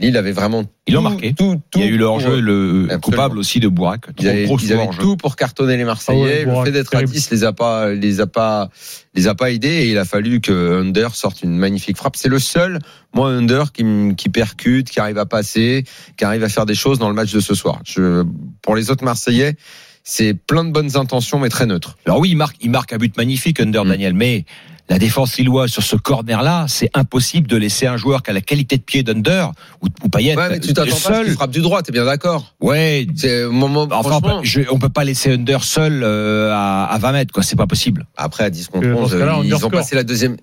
Lille 0.00 0.16
avait 0.16 0.32
vraiment. 0.32 0.64
Ils 0.86 0.94
tout- 0.94 1.00
marqué. 1.00 1.32
Tout, 1.32 1.60
tout 1.70 1.78
Il 1.78 1.80
y 1.80 1.84
a 1.84 1.86
eu 1.90 1.96
le 1.96 2.04
hors-jeu, 2.04 2.40
le 2.40 2.82
Absolument. 2.84 3.00
coupable 3.00 3.38
aussi 3.38 3.60
de 3.60 3.68
Bourak. 3.68 4.06
Ils 4.18 4.28
avaient, 4.28 4.44
ils 4.44 4.96
tout 4.98 5.16
pour 5.16 5.36
cartonner 5.36 5.76
les 5.76 5.84
Marseillais. 5.84 6.44
Ah 6.46 6.48
ouais, 6.50 6.58
le 6.58 6.64
fait 6.64 6.72
d'être 6.72 6.88
à 6.88 6.98
terrible. 6.98 7.12
10 7.12 7.30
les 7.30 7.44
a 7.44 7.52
pas, 7.52 7.92
les 7.92 8.20
a 8.20 8.26
pas, 8.26 8.68
les 9.14 9.26
a 9.26 9.34
pas 9.34 9.50
aidés 9.50 9.68
et 9.68 9.90
il 9.90 9.98
a 9.98 10.04
fallu 10.04 10.40
que 10.40 10.80
Under 10.80 11.14
sorte 11.14 11.42
une 11.42 11.56
magnifique 11.56 11.96
frappe. 11.96 12.16
C'est 12.16 12.28
le 12.28 12.38
seul, 12.38 12.78
moi, 13.14 13.30
Under 13.30 13.72
qui, 13.72 13.84
me- 13.84 14.12
qui 14.12 14.28
percute, 14.28 14.90
qui 14.90 15.00
arrive 15.00 15.18
à 15.18 15.26
passer, 15.26 15.84
qui 16.16 16.24
arrive 16.24 16.44
à 16.44 16.48
faire 16.48 16.66
des 16.66 16.74
choses 16.74 16.98
dans 16.98 17.08
le 17.08 17.14
match 17.14 17.32
de 17.32 17.40
ce 17.40 17.54
soir. 17.54 17.80
Je, 17.84 18.24
pour 18.62 18.76
les 18.76 18.90
autres 18.90 19.04
Marseillais, 19.04 19.56
c'est 20.04 20.34
plein 20.34 20.62
de 20.64 20.70
bonnes 20.70 20.96
intentions 20.96 21.38
mais 21.40 21.48
très 21.48 21.66
neutre. 21.66 21.96
Alors 22.06 22.20
oui, 22.20 22.28
il 22.30 22.36
marque, 22.36 22.56
il 22.60 22.70
marque 22.70 22.92
un 22.92 22.98
but 22.98 23.16
magnifique, 23.16 23.58
Under 23.60 23.84
Mm. 23.84 23.88
Daniel, 23.88 24.14
mais 24.14 24.44
la 24.88 24.98
défense 24.98 25.36
lilloise 25.36 25.70
sur 25.70 25.82
ce 25.82 25.96
corner-là, 25.96 26.66
c'est 26.68 26.90
impossible 26.94 27.48
de 27.48 27.56
laisser 27.56 27.86
un 27.86 27.96
joueur 27.96 28.22
qui 28.22 28.30
a 28.30 28.32
la 28.32 28.40
qualité 28.40 28.76
de 28.76 28.82
pied 28.82 29.02
d'Under 29.02 29.46
ou, 29.82 29.86
ou 30.04 30.08
Payet 30.08 30.36
Ouais, 30.36 30.48
mais 30.50 30.60
tu 30.60 30.72
t'attends 30.74 30.90
pas 30.92 30.96
seul. 31.24 31.30
frappe 31.30 31.50
du 31.50 31.60
droit, 31.60 31.82
t'es 31.82 31.92
bien 31.92 32.04
d'accord? 32.04 32.54
Ouais. 32.60 33.06
C'est 33.16 33.44
au 33.44 33.52
moment, 33.52 33.88
Enfin, 33.90 34.16
on 34.16 34.20
peut, 34.20 34.44
je- 34.44 34.60
on 34.70 34.78
peut 34.78 34.88
pas 34.88 35.04
laisser 35.04 35.32
Under 35.32 35.64
seul 35.64 36.02
euh, 36.04 36.52
à, 36.52 36.84
à 36.84 36.98
20 36.98 37.12
mètres, 37.12 37.32
quoi. 37.32 37.42
C'est 37.42 37.56
pas 37.56 37.66
possible. 37.66 38.06
Après, 38.16 38.44
à 38.44 38.50
10 38.50 38.68
contre 38.68 38.86
Euh, 38.86 38.94
dans 38.94 39.00
11, 39.02 39.10
ce 39.10 39.16
cas-là, 39.18 39.38
ils 39.42 39.54
ont 39.64 39.70
passé 39.70 39.96
la 39.96 40.04
deuxième. 40.04 40.36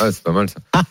Ah, 0.00 0.12
c'est 0.12 0.22
pas 0.22 0.32
mal 0.32 0.48
ça. 0.48 0.56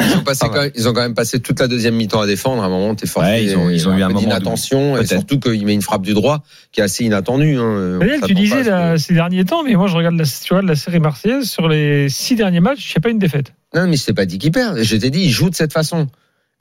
ils, 0.00 0.18
ont 0.18 0.22
passé 0.24 0.40
Pas 0.40 0.48
quand 0.48 0.60
même, 0.62 0.70
ils 0.74 0.88
ont 0.88 0.92
quand 0.92 1.00
même 1.00 1.14
passé 1.14 1.40
toute 1.40 1.60
la 1.60 1.68
deuxième 1.68 1.94
mi-temps 1.94 2.20
à 2.20 2.26
défendre. 2.26 2.62
À 2.62 2.66
un 2.66 2.68
moment, 2.68 2.94
t'es 2.94 3.06
forcé. 3.06 3.28
Ouais, 3.28 3.44
ils 3.44 3.56
ont- 3.56 3.70
ils 3.70 3.88
ont 3.88 3.96
eu 3.96 4.02
un 4.02 4.08
peu 4.08 4.14
moment 4.14 4.26
d'inattention 4.26 4.96
et 4.98 5.06
surtout 5.06 5.38
qu'il 5.40 5.64
met 5.64 5.72
une 5.74 5.82
frappe 5.82 6.02
du 6.02 6.12
droit 6.12 6.42
qui 6.72 6.80
est 6.80 6.84
assez 6.84 7.04
inattendue. 7.04 7.56
Hein. 7.58 7.98
Daniel, 8.00 8.20
tu 8.26 8.34
disais 8.34 8.64
que- 8.64 8.96
ces 8.98 9.14
derniers 9.14 9.44
temps, 9.44 9.62
mais 9.62 9.74
moi 9.74 9.86
je 9.86 9.96
regarde 9.96 10.16
la, 10.16 10.24
tu 10.24 10.52
regardes 10.52 10.68
la 10.68 10.76
série 10.76 11.00
marseillaise 11.00 11.48
sur 11.48 11.68
les 11.68 12.08
six 12.08 12.34
derniers 12.34 12.60
matchs, 12.60 12.90
il 12.90 12.98
n'y 12.98 12.98
a 12.98 13.02
pas 13.02 13.10
une 13.10 13.18
défaite. 13.18 13.52
Non, 13.74 13.86
mais 13.86 13.96
je 13.96 14.04
t'ai 14.04 14.12
pas 14.12 14.26
dit 14.26 14.38
qu'il 14.38 14.52
perd. 14.52 14.82
Je 14.82 14.96
t'ai 14.96 15.08
dit, 15.10 15.20
il 15.20 15.30
joue 15.30 15.48
de 15.48 15.54
cette 15.54 15.72
façon. 15.72 16.08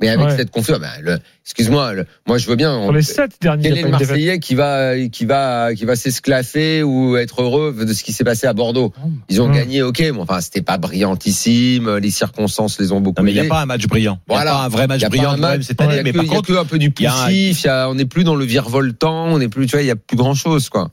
Mais 0.01 0.09
avec 0.09 0.25
Ouais. 0.25 0.35
cette 0.37 0.49
confiance, 0.51 0.79
bah, 0.79 0.87
excuse-moi, 1.45 1.93
le- 1.93 2.05
moi 2.27 2.37
je 2.39 2.47
veux 2.47 2.55
bien. 2.55 2.75
On- 2.75 2.91
les 2.91 3.01
sept 3.03 3.33
derniers, 3.39 3.69
Quel 3.69 3.77
est 3.77 3.81
a 3.83 3.85
le. 3.85 3.91
Marseillais 3.91 4.39
qui 4.39 4.55
va, 4.55 4.93
qui 5.11 5.25
va, 5.25 5.73
qui 5.75 5.85
va 5.85 5.95
s'esclaffer 5.95 6.81
ou 6.83 7.17
être 7.17 7.41
heureux 7.43 7.75
de 7.85 7.93
ce 7.93 8.03
qui 8.03 8.11
s'est 8.11 8.23
passé 8.23 8.47
à 8.47 8.53
Bordeaux? 8.53 8.91
Ils 9.29 9.41
ont 9.41 9.47
Mmh. 9.47 9.53
gagné, 9.53 9.81
ok, 9.83 9.99
mais 9.99 10.11
enfin 10.19 10.41
c'était 10.41 10.61
pas 10.63 10.77
brillantissime. 10.77 11.97
Les 11.97 12.11
circonstances 12.11 12.79
les 12.79 12.91
ont 12.91 12.99
beaucoup. 13.01 13.21
Non, 13.21 13.25
mais 13.25 13.31
il 13.31 13.39
n'y 13.41 13.45
a 13.45 13.49
pas 13.49 13.61
un 13.61 13.65
match 13.65 13.85
brillant. 13.87 14.19
Il 14.27 14.31
y 14.31 14.33
a 14.33 14.37
Voilà. 14.37 14.51
pas 14.51 14.63
un 14.63 14.69
vrai 14.69 14.87
match 14.87 14.99
Il 14.99 15.03
y 15.03 15.05
a 15.05 15.09
pas 15.09 15.15
brillant 15.17 15.29
un 15.31 15.35
quand 15.35 15.41
même 15.41 15.57
match- 15.59 15.67
cette 15.67 15.81
année. 15.81 16.01
Mais 16.03 16.11
que- 16.11 16.17
par 16.17 16.25
il 16.25 16.27
y 16.27 16.31
a 16.31 16.35
contre, 16.35 16.47
que 16.53 16.57
un 16.57 16.65
peu 16.65 16.79
du 16.79 16.91
poussif, 16.91 17.63
il 17.63 17.65
y 17.65 17.69
a- 17.69 17.89
on 17.89 17.95
n'est 17.95 18.05
plus 18.05 18.23
dans 18.23 18.35
le 18.35 18.45
virevoltant, 18.45 19.27
on 19.27 19.37
n'est 19.39 19.49
plus, 19.49 19.65
tu 19.67 19.71
vois, 19.73 19.81
il 19.83 19.87
y 19.87 19.91
a 19.91 19.95
plus 19.95 20.17
grand 20.17 20.33
chose, 20.33 20.69
quoi. 20.69 20.89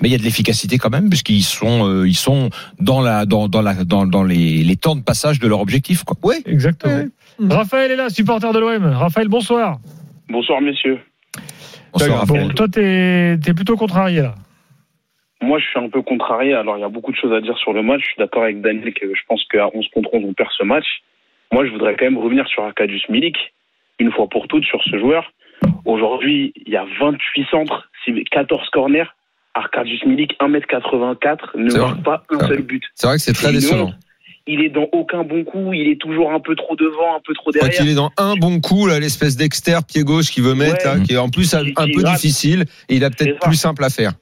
Mais 0.00 0.08
il 0.08 0.12
y 0.12 0.14
a 0.14 0.18
de 0.18 0.22
l'efficacité 0.22 0.78
quand 0.78 0.90
même, 0.90 1.08
puisqu'ils 1.08 1.42
sont, 1.42 1.86
euh, 1.86 2.08
ils 2.08 2.16
sont 2.16 2.50
dans 2.80 3.00
la, 3.00 3.26
dans, 3.26 3.48
dans 3.48 3.62
la, 3.62 3.74
dans, 3.84 4.06
dans 4.06 4.24
les, 4.24 4.62
les 4.64 4.76
temps 4.76 4.96
de 4.96 5.02
passage 5.02 5.38
de 5.38 5.48
leur 5.48 5.60
objectif, 5.60 6.04
quoi. 6.04 6.16
Oui. 6.22 6.36
Exactement. 6.46 7.04
Raphaël 7.50 7.92
est 7.92 7.96
là, 7.96 8.08
supporter 8.10 8.52
de 8.52 8.58
l'OM. 8.58 8.84
Raphaël, 8.86 9.28
bonsoir. 9.28 9.78
Bonsoir 10.28 10.60
messieurs. 10.60 10.98
Bonsoir, 11.92 12.26
Bon, 12.26 12.34
Raphaël. 12.34 12.54
toi, 12.54 12.68
t'es 12.68 13.34
es 13.34 13.54
plutôt 13.54 13.76
contrarié 13.76 14.22
là. 14.22 14.34
Moi 15.40 15.60
je 15.60 15.64
suis 15.66 15.78
un 15.78 15.88
peu 15.88 16.02
contrarié, 16.02 16.52
alors 16.52 16.76
il 16.76 16.80
y 16.80 16.84
a 16.84 16.88
beaucoup 16.88 17.12
de 17.12 17.16
choses 17.16 17.32
à 17.32 17.40
dire 17.40 17.56
sur 17.58 17.72
le 17.72 17.80
match. 17.82 18.00
Je 18.00 18.06
suis 18.06 18.18
d'accord 18.18 18.42
avec 18.42 18.60
Daniel 18.60 18.92
que 18.92 19.06
je 19.14 19.20
pense 19.28 19.44
qu'à 19.44 19.68
11 19.72 19.86
contre 19.94 20.10
11 20.12 20.24
on 20.26 20.32
perd 20.34 20.50
ce 20.58 20.64
match. 20.64 20.84
Moi 21.52 21.64
je 21.64 21.70
voudrais 21.70 21.94
quand 21.96 22.06
même 22.06 22.18
revenir 22.18 22.46
sur 22.48 22.64
Arkadiusz 22.64 23.04
Milik, 23.08 23.36
une 24.00 24.10
fois 24.10 24.28
pour 24.28 24.48
toutes 24.48 24.64
sur 24.64 24.82
ce 24.82 24.98
joueur. 24.98 25.32
Aujourd'hui 25.84 26.52
il 26.66 26.72
y 26.72 26.76
a 26.76 26.84
28 27.00 27.46
centres, 27.52 27.88
14 28.32 28.68
corners. 28.70 29.06
Arkadiusz 29.58 30.04
Milik, 30.06 30.36
1m84, 30.40 31.56
ne 31.56 31.72
marque 31.78 31.94
vrai. 31.94 32.02
pas 32.02 32.22
un 32.30 32.38
C'est 32.40 32.46
seul 32.46 32.62
but. 32.62 32.82
C'est 32.94 33.06
vrai 33.06 33.16
que 33.16 33.22
c'est 33.22 33.32
très 33.32 33.52
décevant. 33.52 33.92
Il 34.46 34.62
est 34.62 34.70
dans 34.70 34.88
aucun 34.92 35.24
bon 35.24 35.44
coup, 35.44 35.74
il 35.74 35.88
est 35.88 36.00
toujours 36.00 36.32
un 36.32 36.40
peu 36.40 36.54
trop 36.56 36.74
devant, 36.74 37.16
un 37.16 37.20
peu 37.26 37.34
trop 37.34 37.50
derrière. 37.52 37.70
qu'il 37.70 37.88
est 37.88 37.94
dans 37.94 38.10
un 38.16 38.34
bon 38.36 38.60
coup, 38.60 38.86
là, 38.86 38.98
l'espèce 38.98 39.36
d'externe 39.36 39.82
pied 39.86 40.04
gauche 40.04 40.30
qu'il 40.30 40.42
veut 40.42 40.54
mettre, 40.54 40.86
Ouais. 40.86 40.98
là, 40.98 41.04
qui 41.04 41.12
est 41.12 41.18
en 41.18 41.28
plus 41.28 41.52
un, 41.54 41.64
peu 41.74 42.02
difficile, 42.02 42.64
et 42.88 42.96
il 42.96 43.04
a 43.04 43.10
peut-être 43.10 43.40
plus 43.40 43.56
simple 43.56 43.84
à 43.84 43.90
faire. 43.90 44.12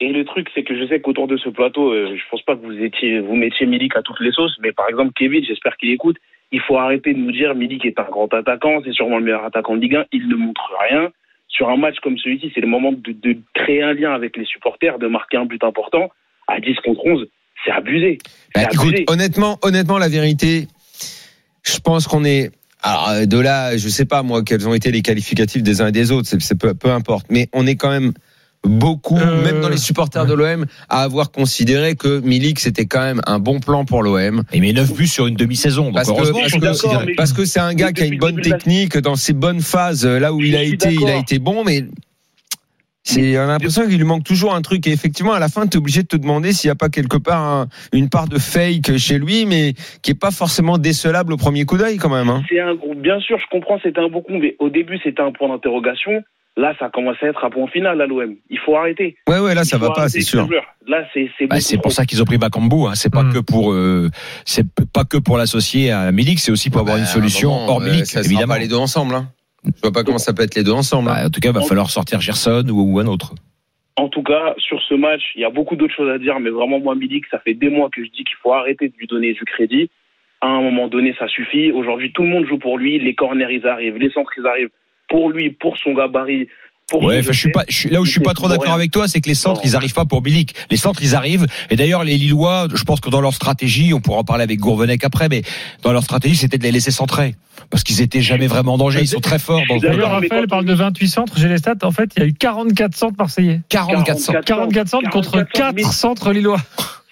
Et 0.00 0.12
le 0.12 0.24
truc, 0.24 0.48
c'est 0.54 0.64
que 0.64 0.74
je 0.76 0.88
sais 0.88 1.00
qu'autour 1.00 1.28
de 1.28 1.36
ce 1.36 1.50
plateau, 1.50 1.92
euh, 1.92 2.16
je 2.16 2.22
pense 2.30 2.42
pas 2.42 2.56
que 2.56 2.64
vous 2.64 2.82
étiez, 2.82 3.20
vous 3.20 3.36
mettiez 3.36 3.66
Milik 3.66 3.94
à 3.96 4.02
toutes 4.02 4.18
les 4.20 4.32
sauces, 4.32 4.56
mais 4.62 4.72
par 4.72 4.88
exemple, 4.88 5.12
Kevin, 5.14 5.44
j'espère 5.44 5.76
qu'il 5.76 5.90
écoute, 5.90 6.16
il 6.52 6.60
faut 6.60 6.78
arrêter 6.78 7.12
de 7.12 7.18
nous 7.18 7.30
dire 7.30 7.54
Milik 7.54 7.84
est 7.84 8.00
un 8.00 8.10
grand 8.10 8.32
attaquant, 8.34 8.80
c'est 8.84 8.92
sûrement 8.92 9.18
le 9.18 9.24
meilleur 9.24 9.44
attaquant 9.44 9.76
de 9.76 9.80
Ligue 9.82 9.96
1, 9.96 10.04
il 10.12 10.26
ne 10.26 10.34
montre 10.36 10.62
rien. 10.90 11.10
Sur 11.50 11.68
un 11.68 11.76
match 11.76 11.96
comme 12.02 12.16
celui-ci, 12.16 12.50
c'est 12.54 12.60
le 12.60 12.68
moment 12.68 12.92
de, 12.92 13.12
de 13.12 13.38
créer 13.54 13.82
un 13.82 13.92
lien 13.92 14.12
avec 14.12 14.36
les 14.36 14.44
supporters, 14.44 14.98
de 14.98 15.08
marquer 15.08 15.36
un 15.36 15.46
but 15.46 15.62
important. 15.64 16.10
À 16.48 16.60
10 16.60 16.76
contre 16.84 17.04
11, 17.04 17.26
c'est 17.64 17.72
abusé. 17.72 18.18
Bah, 18.54 18.62
écoute, 18.72 18.94
honnêtement, 19.08 19.58
honnêtement, 19.62 19.98
la 19.98 20.08
vérité, 20.08 20.68
je 21.62 21.78
pense 21.78 22.06
qu'on 22.06 22.24
est. 22.24 22.50
Alors, 22.82 23.08
euh, 23.10 23.26
de 23.26 23.38
là, 23.38 23.76
je 23.76 23.88
sais 23.88 24.06
pas 24.06 24.22
moi 24.22 24.42
quels 24.42 24.66
ont 24.66 24.72
été 24.72 24.90
les 24.90 25.02
qualificatifs 25.02 25.62
des 25.62 25.82
uns 25.82 25.88
et 25.88 25.92
des 25.92 26.12
autres, 26.12 26.28
c'est 26.28 26.58
peu, 26.58 26.72
peu 26.72 26.90
importe. 26.90 27.26
Mais 27.28 27.48
on 27.52 27.66
est 27.66 27.76
quand 27.76 27.90
même 27.90 28.12
beaucoup, 28.64 29.16
Euh, 29.16 29.42
même 29.42 29.60
dans 29.60 29.68
les 29.68 29.78
supporters 29.78 30.26
de 30.26 30.34
l'OM, 30.34 30.66
à 30.88 31.02
avoir 31.02 31.30
considéré 31.30 31.94
que 31.96 32.20
Milik 32.20 32.60
c'était 32.60 32.86
quand 32.86 33.00
même 33.00 33.20
un 33.26 33.38
bon 33.38 33.58
plan 33.60 33.84
pour 33.84 34.02
l'OM. 34.02 34.42
Il 34.52 34.60
met 34.60 34.72
9 34.72 34.92
buts 34.94 35.06
sur 35.06 35.26
une 35.26 35.34
demi-saison. 35.36 35.92
Parce 35.92 36.08
que, 36.08 36.14
parce, 37.16 37.32
parce 37.32 37.44
c'est 37.44 37.60
un 37.60 37.74
gars 37.74 37.92
qui 37.92 38.02
a 38.02 38.06
une 38.06 38.18
bonne 38.18 38.36
technique 38.42 38.98
dans 38.98 39.16
ses 39.16 39.32
bonnes 39.32 39.60
phases, 39.62 40.04
là 40.06 40.32
où 40.32 40.40
il 40.40 40.56
a 40.56 40.62
été, 40.62 40.92
il 40.92 41.08
a 41.08 41.16
été 41.16 41.38
bon, 41.38 41.64
mais 41.64 41.84
c'est, 43.02 43.38
on 43.38 43.42
a 43.42 43.46
l'impression 43.46 43.88
qu'il 43.88 43.96
lui 43.96 44.04
manque 44.04 44.24
toujours 44.24 44.54
un 44.54 44.60
truc. 44.60 44.86
Et 44.86 44.92
effectivement, 44.92 45.32
à 45.32 45.38
la 45.38 45.48
fin, 45.48 45.66
tu 45.66 45.76
es 45.76 45.78
obligé 45.78 46.02
de 46.02 46.06
te 46.06 46.16
demander 46.16 46.52
s'il 46.52 46.68
n'y 46.68 46.72
a 46.72 46.76
pas 46.76 46.90
quelque 46.90 47.16
part 47.16 47.42
un- 47.42 47.68
une 47.94 48.10
part 48.10 48.28
de 48.28 48.38
fake 48.38 48.98
chez 48.98 49.18
lui, 49.18 49.46
mais 49.46 49.72
qui 50.02 50.10
est 50.10 50.14
pas 50.20 50.30
forcément 50.30 50.76
décelable 50.76 51.32
au 51.32 51.36
premier 51.38 51.64
coup 51.64 51.78
d'œil 51.78 51.96
quand 51.96 52.10
même. 52.10 52.28
Hein. 52.28 52.42
C'est 52.48 52.60
un 52.60 52.74
gros- 52.74 52.94
bien 52.94 53.18
sûr, 53.20 53.38
je 53.38 53.46
comprends, 53.50 53.78
c'était 53.82 54.00
un 54.00 54.08
bon 54.10 54.20
coup, 54.20 54.34
mais 54.38 54.54
au 54.58 54.68
début, 54.68 54.98
c'était 55.02 55.22
un 55.22 55.32
point 55.32 55.48
d'interrogation. 55.48 56.12
Là, 56.56 56.74
ça 56.78 56.90
commence 56.92 57.16
à 57.22 57.26
être 57.26 57.44
un 57.44 57.50
point 57.50 57.68
final 57.68 58.00
à 58.00 58.06
l'OM. 58.06 58.34
Il 58.50 58.58
faut 58.58 58.76
arrêter. 58.76 59.16
Ouais, 59.28 59.38
ouais, 59.38 59.54
là, 59.54 59.64
ça 59.64 59.78
va 59.78 59.90
pas, 59.92 60.08
c'est 60.08 60.20
sûr. 60.20 60.48
Là, 60.86 61.06
c'est 61.14 61.30
c'est 61.38 61.46
Bah, 61.46 61.60
c'est 61.60 61.76
pour 61.76 61.84
trop. 61.84 61.90
ça 61.92 62.04
qu'ils 62.04 62.20
ont 62.20 62.24
pris 62.24 62.38
Bakambu. 62.38 62.86
Hein. 62.88 62.94
C'est 62.94 63.12
pas 63.12 63.22
Mm. 63.22 63.32
que 63.32 63.38
pour, 63.38 63.72
euh, 63.72 64.08
c'est 64.44 64.66
pas 64.92 65.04
que 65.04 65.16
pour 65.16 65.38
l'associer 65.38 65.90
à 65.92 66.10
Milik, 66.12 66.38
c'est 66.40 66.50
aussi 66.50 66.68
pour 66.68 66.80
avoir 66.80 66.96
Bah, 66.96 67.00
une 67.00 67.06
à 67.06 67.08
un 67.08 67.12
solution 67.12 67.50
moment, 67.50 67.66
hors 67.68 67.80
euh, 67.82 67.84
Milik, 67.86 68.04
Ça 68.06 68.22
sera 68.22 68.24
évidemment. 68.32 68.54
pas 68.54 68.58
les 68.58 68.68
deux 68.68 68.76
ensemble. 68.76 69.14
Hein. 69.14 69.28
Je 69.64 69.80
vois 69.80 69.92
pas 69.92 70.02
comment 70.04 70.18
ça 70.18 70.32
peut 70.34 70.42
être 70.42 70.54
les 70.56 70.64
deux 70.64 70.72
ensemble. 70.72 71.08
hein. 71.10 71.14
Bah, 71.20 71.26
en 71.26 71.30
tout 71.30 71.40
cas, 71.40 71.50
il 71.50 71.54
va 71.54 71.62
falloir 71.62 71.88
sortir 71.88 72.20
Gerson 72.20 72.64
ou, 72.68 72.94
ou 72.94 72.98
un 72.98 73.06
autre. 73.06 73.32
En 73.96 74.08
tout 74.08 74.22
cas, 74.22 74.54
sur 74.58 74.80
ce 74.82 74.94
match, 74.94 75.22
il 75.36 75.42
y 75.42 75.44
a 75.44 75.50
beaucoup 75.50 75.76
d'autres 75.76 75.94
choses 75.94 76.10
à 76.10 76.18
dire, 76.18 76.40
mais 76.40 76.50
vraiment, 76.50 76.80
moi, 76.80 76.94
Milik, 76.94 77.24
ça 77.30 77.38
fait 77.38 77.54
des 77.54 77.68
mois 77.68 77.90
que 77.94 78.02
je 78.04 78.08
dis 78.10 78.24
qu'il 78.24 78.36
faut 78.42 78.52
arrêter 78.52 78.88
de 78.88 78.94
lui 78.98 79.06
donner 79.06 79.32
du 79.34 79.44
crédit. 79.44 79.88
À 80.40 80.48
un 80.48 80.62
moment 80.62 80.88
donné, 80.88 81.14
ça 81.18 81.28
suffit. 81.28 81.70
Aujourd'hui, 81.70 82.12
tout 82.12 82.22
le 82.22 82.28
monde 82.28 82.46
joue 82.46 82.58
pour 82.58 82.76
lui. 82.78 82.98
Les 82.98 83.14
corners, 83.14 83.52
ils 83.54 83.66
arrivent. 83.66 83.98
Les 83.98 84.10
centres, 84.10 84.32
ils 84.38 84.46
arrivent 84.46 84.70
pour 85.10 85.30
lui, 85.30 85.50
pour 85.50 85.76
son 85.76 85.92
gabarit. 85.92 86.48
Pour 86.88 87.04
Ouais, 87.04 87.16
son 87.16 87.20
enfin, 87.20 87.32
je 87.32 87.38
suis 87.38 87.48
jeu. 87.48 87.52
pas, 87.52 87.64
je 87.68 87.76
suis, 87.76 87.88
là 87.90 88.00
où 88.00 88.04
je 88.04 88.10
suis 88.10 88.20
pas 88.20 88.34
trop 88.34 88.48
d'accord 88.48 88.72
avec 88.72 88.90
toi, 88.90 89.06
c'est 89.06 89.20
que 89.20 89.28
les 89.28 89.36
centres, 89.36 89.60
Non. 89.60 89.66
ils 89.70 89.76
arrivent 89.76 89.92
pas 89.94 90.06
pour 90.06 90.22
Milik. 90.24 90.54
Les 90.72 90.76
centres, 90.76 91.00
ils 91.04 91.14
arrivent. 91.14 91.46
Et 91.70 91.76
d'ailleurs, 91.76 92.02
les 92.02 92.16
Lillois, 92.16 92.66
je 92.74 92.82
pense 92.82 92.98
que 93.00 93.10
dans 93.10 93.20
leur 93.20 93.32
stratégie, 93.32 93.94
on 93.94 94.00
pourra 94.00 94.18
en 94.18 94.24
parler 94.24 94.42
avec 94.42 94.58
Gourvenec 94.58 95.04
après, 95.04 95.28
mais 95.28 95.42
dans 95.82 95.92
leur 95.92 96.02
stratégie, 96.02 96.34
c'était 96.34 96.58
de 96.58 96.64
les 96.64 96.72
laisser 96.72 96.90
centrer. 96.90 97.36
Parce 97.70 97.84
qu'ils 97.84 98.00
étaient 98.00 98.22
jamais 98.22 98.48
vraiment 98.48 98.74
en 98.74 98.78
danger. 98.78 99.02
Ils 99.02 99.06
sont 99.06 99.20
très 99.20 99.38
forts 99.38 99.60
dans 99.68 99.76
D'ailleurs, 99.76 100.10
Raphaël 100.10 100.48
parle 100.48 100.64
de 100.64 100.74
28 100.74 101.08
centres. 101.08 101.34
J'ai 101.38 101.48
les 101.48 101.58
stats. 101.58 101.74
En 101.82 101.92
fait, 101.92 102.10
il 102.16 102.22
y 102.22 102.26
a 102.26 102.28
eu 102.28 102.32
44 102.32 102.96
centres 102.96 103.14
marseillais. 103.18 103.60
44 103.68 104.18
centres. 104.18 104.40
44 104.40 104.88
centres 104.88 105.10
contre 105.10 105.30
44 105.30 105.52
4 105.52 105.74
mais 105.76 105.82
centres 105.84 106.32
lillois. 106.32 106.60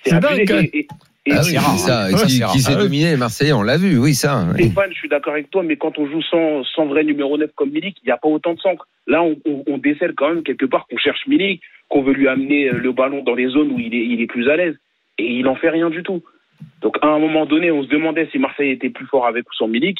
C'est 0.04 0.18
dingue. 0.18 0.68
Et- 0.72 0.78
et- 0.78 0.88
et- 1.28 1.32
Ah 1.34 1.40
oui, 1.44 1.50
c'est 1.52 1.58
rare. 1.58 1.78
ça, 1.78 2.08
qui, 2.26 2.58
s'est 2.60 2.72
Ah 2.76 2.82
dominé 2.82 3.10
les 3.10 3.16
Marseillais, 3.16 3.52
on 3.52 3.62
l'a 3.62 3.76
vu, 3.76 3.98
oui, 3.98 4.14
ça. 4.14 4.46
Stéphane, 4.54 4.90
je 4.92 4.98
suis 4.98 5.08
d'accord 5.08 5.32
avec 5.34 5.50
toi, 5.50 5.62
mais 5.62 5.76
quand 5.76 5.98
on 5.98 6.06
joue 6.06 6.22
sans, 6.22 6.64
sans 6.64 6.86
vrai 6.86 7.04
numéro 7.04 7.36
9 7.38 7.50
comme 7.54 7.70
Milik, 7.70 7.96
il 8.02 8.06
n'y 8.06 8.12
a 8.12 8.16
pas 8.16 8.28
autant 8.28 8.54
de 8.54 8.60
centres. 8.60 8.86
Là, 9.06 9.22
on, 9.22 9.36
on, 9.46 9.64
on 9.66 9.78
décèle 9.78 10.14
quand 10.16 10.28
même 10.28 10.42
quelque 10.42 10.66
part 10.66 10.86
qu'on 10.88 10.96
cherche 10.98 11.26
Milik, 11.26 11.60
qu'on 11.88 12.02
veut 12.02 12.12
lui 12.12 12.28
amener 12.28 12.68
euh, 12.68 12.78
le 12.78 12.92
ballon 12.92 13.22
dans 13.22 13.34
les 13.34 13.48
zones 13.48 13.70
où 13.72 13.78
il 13.78 13.94
est, 13.94 14.04
il 14.06 14.20
est 14.20 14.26
plus 14.26 14.48
à 14.50 14.56
l'aise. 14.56 14.76
Et 15.18 15.24
il 15.24 15.46
en 15.48 15.54
fait 15.56 15.70
rien 15.70 15.90
du 15.90 16.02
tout. 16.02 16.22
Donc, 16.82 16.96
à 17.02 17.06
un 17.08 17.18
moment 17.18 17.46
donné, 17.46 17.70
on 17.70 17.82
se 17.82 17.88
demandait 17.88 18.28
si 18.32 18.38
Marseille 18.38 18.70
était 18.70 18.90
plus 18.90 19.06
fort 19.06 19.26
avec 19.26 19.44
ou 19.50 19.54
sans 19.54 19.68
Milik. 19.68 19.98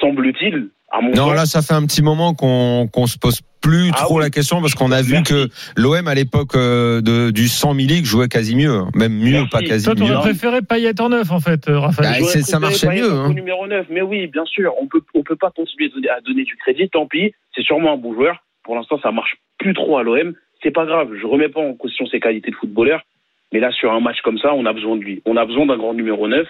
Semble-t-il, 0.00 0.68
à 0.92 1.00
mon 1.00 1.08
Non, 1.10 1.28
sens, 1.28 1.34
là, 1.34 1.46
ça 1.46 1.62
fait 1.62 1.74
un 1.74 1.86
petit 1.86 2.02
moment 2.02 2.34
qu'on 2.34 2.86
qu'on 2.92 3.06
se 3.06 3.18
pose 3.18 3.40
plus 3.62 3.90
Ah 3.94 3.98
trop 4.02 4.16
oui. 4.18 4.22
la 4.24 4.30
question 4.30 4.60
parce 4.60 4.74
qu'on 4.74 4.90
a 4.92 5.02
vu 5.02 5.12
Merci. 5.14 5.32
que 5.32 5.48
l'OM 5.80 6.06
à 6.08 6.14
l'époque 6.14 6.54
euh, 6.56 7.00
de- 7.00 7.30
du 7.30 7.48
100 7.48 7.74
Milik 7.74 8.04
jouait 8.04 8.28
quasi 8.28 8.56
mieux, 8.56 8.70
hein. 8.74 8.88
même 8.94 9.12
mieux, 9.14 9.30
Merci. 9.32 9.48
pas 9.50 9.60
quasi 9.62 9.84
Toi, 9.86 9.94
mieux. 9.94 10.00
t'aurais 10.08 10.20
préféré 10.20 10.60
Payet 10.62 11.00
en 11.00 11.08
neuf, 11.10 11.30
en 11.30 11.40
fait, 11.40 11.68
euh, 11.68 11.78
Raphaël. 11.78 12.20
Bah, 12.22 12.26
ça 12.42 12.58
marchait 12.58 12.88
Payet 12.88 13.00
mieux, 13.02 13.12
au 13.12 13.16
hein. 13.16 13.32
numéro 13.32 13.66
9. 13.66 13.86
Mais 13.90 14.02
oui, 14.02 14.26
bien 14.26 14.44
sûr, 14.44 14.74
on 14.80 14.86
peut, 14.86 15.00
on 15.14 15.22
peut 15.22 15.36
pas 15.36 15.50
continuer 15.50 15.86
à 15.86 15.94
donner- 15.94 16.08
à 16.10 16.20
donner 16.20 16.44
du 16.44 16.56
crédit. 16.56 16.88
Tant 16.90 17.06
pis, 17.06 17.32
c'est 17.54 17.62
sûrement 17.62 17.92
un 17.94 17.96
bon 17.96 18.14
joueur. 18.14 18.36
Pour 18.64 18.74
l'instant, 18.76 18.98
ça 19.02 19.12
marche 19.12 19.36
plus 19.58 19.74
trop 19.74 19.96
à 19.98 20.02
l'OM. 20.02 20.34
C'est 20.62 20.70
pas 20.72 20.84
grave. 20.84 21.08
Je 21.20 21.26
remets 21.26 21.48
pas 21.48 21.60
en 21.60 21.74
question 21.74 22.06
ses 22.06 22.20
qualités 22.20 22.50
de 22.50 22.56
footballeur. 22.56 23.00
Mais 23.52 23.60
là, 23.60 23.70
sur 23.72 23.92
un 23.92 24.00
match 24.00 24.20
comme 24.24 24.38
ça, 24.38 24.54
on 24.54 24.66
a 24.66 24.72
besoin 24.72 24.96
de 24.96 25.02
lui. 25.02 25.22
On 25.26 25.36
a 25.36 25.44
besoin 25.44 25.66
d'un 25.66 25.76
grand 25.76 25.94
numéro 25.94 26.26
9. 26.28 26.46